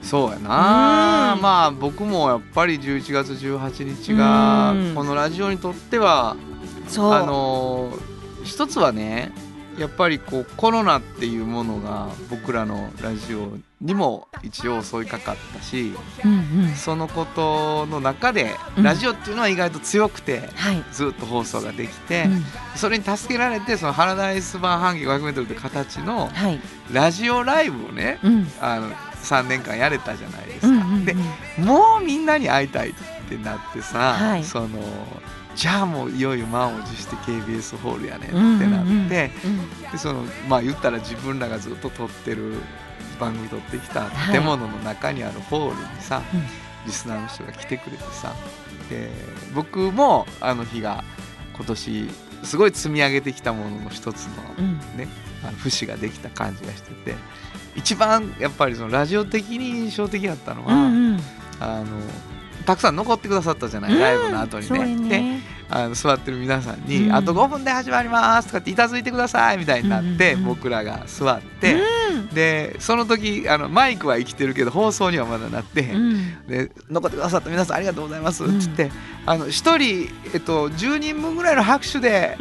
[0.00, 1.34] そうやな。
[1.36, 1.42] うん。
[1.42, 4.94] まあ僕もやっぱり11月18日がうん。
[4.94, 6.36] このラジオにとっては。
[6.96, 7.92] あの
[8.44, 9.32] 一つはね
[9.78, 15.92] やっぱりこうコロナっていうものが僕らのラジオにも一応襲いかかったし
[16.24, 16.74] うんうん。
[16.74, 20.82] そのことの中でうんラジオっていうのは意外と強くてはい。
[20.92, 22.44] ずっと放送ができてうん
[22.76, 26.60] それに助けられてそのハラダイス版半径 500m って形のはい。
[26.92, 28.46] ラジオライブをねうん。
[28.60, 28.90] あの
[29.22, 30.66] 3年間やれたじゃないですか。
[30.68, 31.04] うんうんうん。
[31.04, 31.14] で
[31.58, 32.94] もうみんなに会いたいっ
[33.28, 34.78] てなってさ、はいその
[35.58, 39.32] じゃあもういよいよ満を持して KBS ホールやねんってなって、
[39.90, 42.54] でそのまあ言ったら自分らがずっと撮ってる
[43.18, 46.40] 番組撮ってきたはい建物の中にあるホールにさ、うん
[46.86, 48.34] リスナーの人が来てくれてさ
[48.88, 49.10] で
[49.52, 51.04] 僕もあの日が
[51.54, 52.08] 今年
[52.44, 54.78] すごい積み上げてきたものの一つのうん。
[54.96, 55.08] ね
[55.42, 57.14] あの節ができた感じがしてて
[57.74, 61.20] 一番やっぱりそのラジオ的に印象的だったのは、うんうん。
[61.60, 61.86] あの
[62.68, 65.08] たくさん残ってくださったじゃない、ライブの後にね。
[65.08, 65.40] でね。
[65.70, 76.46] あの座ってる皆さんに、うんあと5分で始まります」とかって「いたづいてください」みたいになって、うんうんうん僕らが座って、うんでその時あのマイクは生きてるけど放送にはまだなってへん、うん。
[76.46, 78.90] で残ってくださった皆さんありがとうございますっつって、
[79.26, 82.36] あの1人、えっと、10人分ぐらいの拍手で。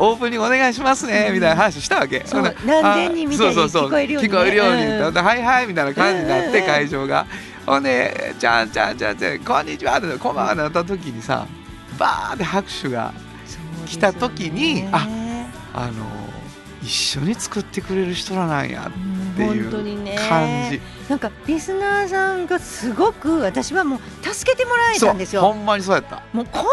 [0.00, 2.22] オープニングお願いしますね、うんみたいな話したわけ。
[2.24, 7.26] そうほんで何千人みたいにあそうそうそう聞こえるようにね聞こえるようにうんではいはいみたいな感じになってうん会場が。
[7.68, 11.46] ほんで「じゃんじゃんじゃんじゃんこんにちは」って「こんばんは」なった時にさ
[11.98, 13.12] バーって拍手が
[13.84, 15.06] 来た時によねあ
[15.74, 15.92] あの
[16.82, 20.80] 一緒に作ってくれる人らなんやうんってい本当にねう感じ。
[21.08, 24.00] なんかリスナーさんがすごく私はもう
[24.34, 25.42] 助けてもらえたんですよ。
[25.42, 26.22] ほんまにそうやった。
[26.32, 26.68] もうこんな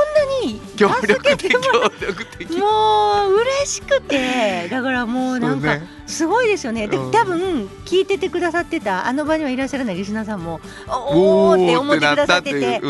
[0.46, 1.60] に協助力的協
[2.00, 2.58] 力的。
[2.58, 3.25] もう嬉
[3.66, 4.68] しくて。
[4.72, 6.88] だからもうなんかすごいですよね。
[6.88, 7.12] でうん。
[7.12, 12.60] 多分聞いててくださってたあの場にはいらっしゃらないリスナーさんもおおーって思ってくださってて。
[12.60, 12.82] で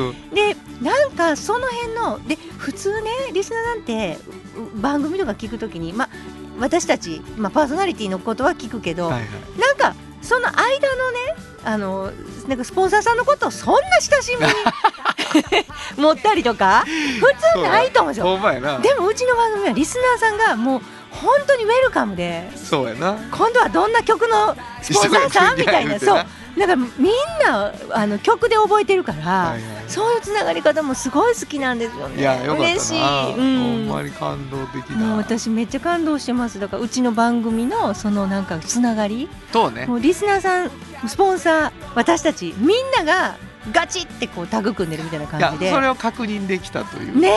[0.82, 4.20] なんかその辺ので普通ねリスナーなんて
[4.76, 6.10] う番組とか聞くときにまあ
[6.60, 9.24] 私たち、まあ、パーソナリティのことは聞くけど、はいはい。
[9.60, 12.12] なんかその間のねあの
[12.48, 14.54] なんかスポンサーさんのことをそんな親しみに
[15.98, 18.26] 持ったりとか普通ないと思うんですよ。
[18.82, 23.16] でもうちの番組はリスナーさんがもう本当にウェルカムでそうやな。
[23.32, 26.26] 今度はどんな曲のスポンサーさんみたいなそう
[26.58, 27.12] なんかみん
[27.46, 32.20] なあの曲で覚えてるから、はいはいそういうつながり方もすごい好きなんですよね。
[32.20, 32.70] いやよかったな。
[32.70, 33.00] 嬉しい。
[33.00, 34.96] ほうんんまに感動的だ。
[34.96, 39.86] もう私めっちゃ感動してますだからうちの番組のそのなんかつながりそうね。
[39.86, 40.72] もうリスナーさん
[41.08, 43.38] スポンサー私たちみんなが
[43.72, 47.30] ガチってこうタグ組んでるみたいない感やじでそれを確認できたという日ね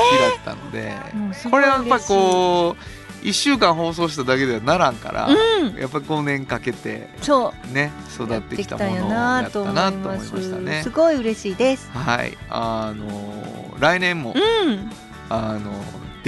[0.45, 5.75] だったので、もうすごいこれはやっぱりこう1週間放送しただけではならんから、うん。
[5.77, 7.73] やっぱり5年かけてそう。
[7.73, 10.91] ね育ってきたものをややったなと思いなと思いましたねす。
[10.91, 11.91] ごい嬉しいです。
[11.91, 14.91] はい、あの来年も、うん。
[15.31, 15.73] あの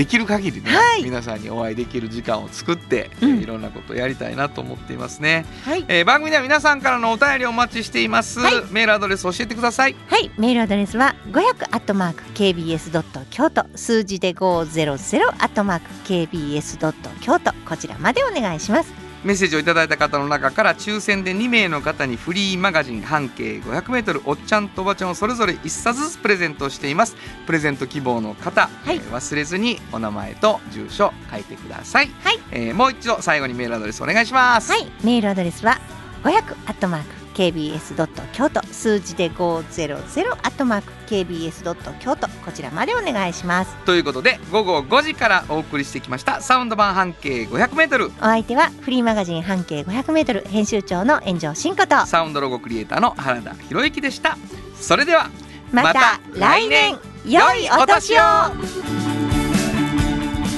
[0.00, 1.04] できる限りね、はい。
[1.04, 3.30] 皆さんにお会いできる時間を作って、うん。
[3.32, 5.84] えーいろんなことをやりたいなと思っていますね、はい。
[5.88, 8.54] えー番組では皆さんからのお便りをお待ちしています、はい。
[8.70, 9.96] メールアドレス教えてください。
[10.06, 10.30] はい。
[10.38, 13.66] メールアドレスは500アットマーク KBS ドット京都。
[13.76, 17.52] 数字で500アットマーク KBS ドット京都。
[17.68, 27.16] こちらまでお願いしますメッセージをいただいた方の中から抽選で2名の方にフリーマガジン半径 500m おっちゃんとおばちゃんをそれぞれ1冊ずつプレゼントしています。
[27.46, 28.96] プレゼント希望の方、はい。
[28.96, 32.38] えー忘れずにお名前と住所書いてください、はい。
[32.52, 34.90] えーもう一度最後にメールアドレスお願いします、はい。
[35.04, 35.78] メールアドレスは
[36.22, 43.74] 500アットマーク KBS ドット京都数字で500アットマーク KBS ドット京都こちらまでお願いします。
[43.86, 52.04] ということで午後5時からお送りしてきましたサウンド版半径 500m お相手はフリーマガジン半径500メートル編集長の炎上真子と。
[52.04, 54.36] サウンドロゴクリエイターの原田博之でした。
[54.78, 55.30] それでは
[55.72, 56.98] また来年。
[57.24, 58.16] 良いお年を。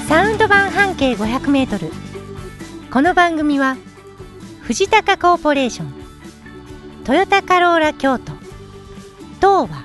[0.09, 1.93] サウンド版半径500メートル。
[2.91, 3.77] この番組は
[4.63, 6.02] 藤高コーポレーション
[7.05, 8.31] トヨタカローラ京都。
[9.41, 9.83] 東和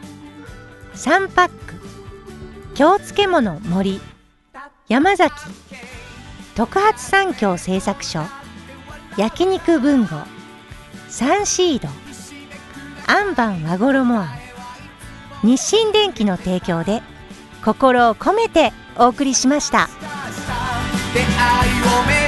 [0.95, 1.55] サンパック。
[2.77, 4.01] 京漬物森。
[4.87, 5.35] 山崎。
[6.55, 8.21] 特発産業製作所。
[9.17, 10.09] 焼肉文吾
[11.09, 11.89] サンシード。
[13.09, 14.29] アンバン和衣あん
[15.43, 17.03] 日清電機の提供で
[17.65, 19.89] 心を込めてお送りしました。
[21.15, 22.28] 出会いを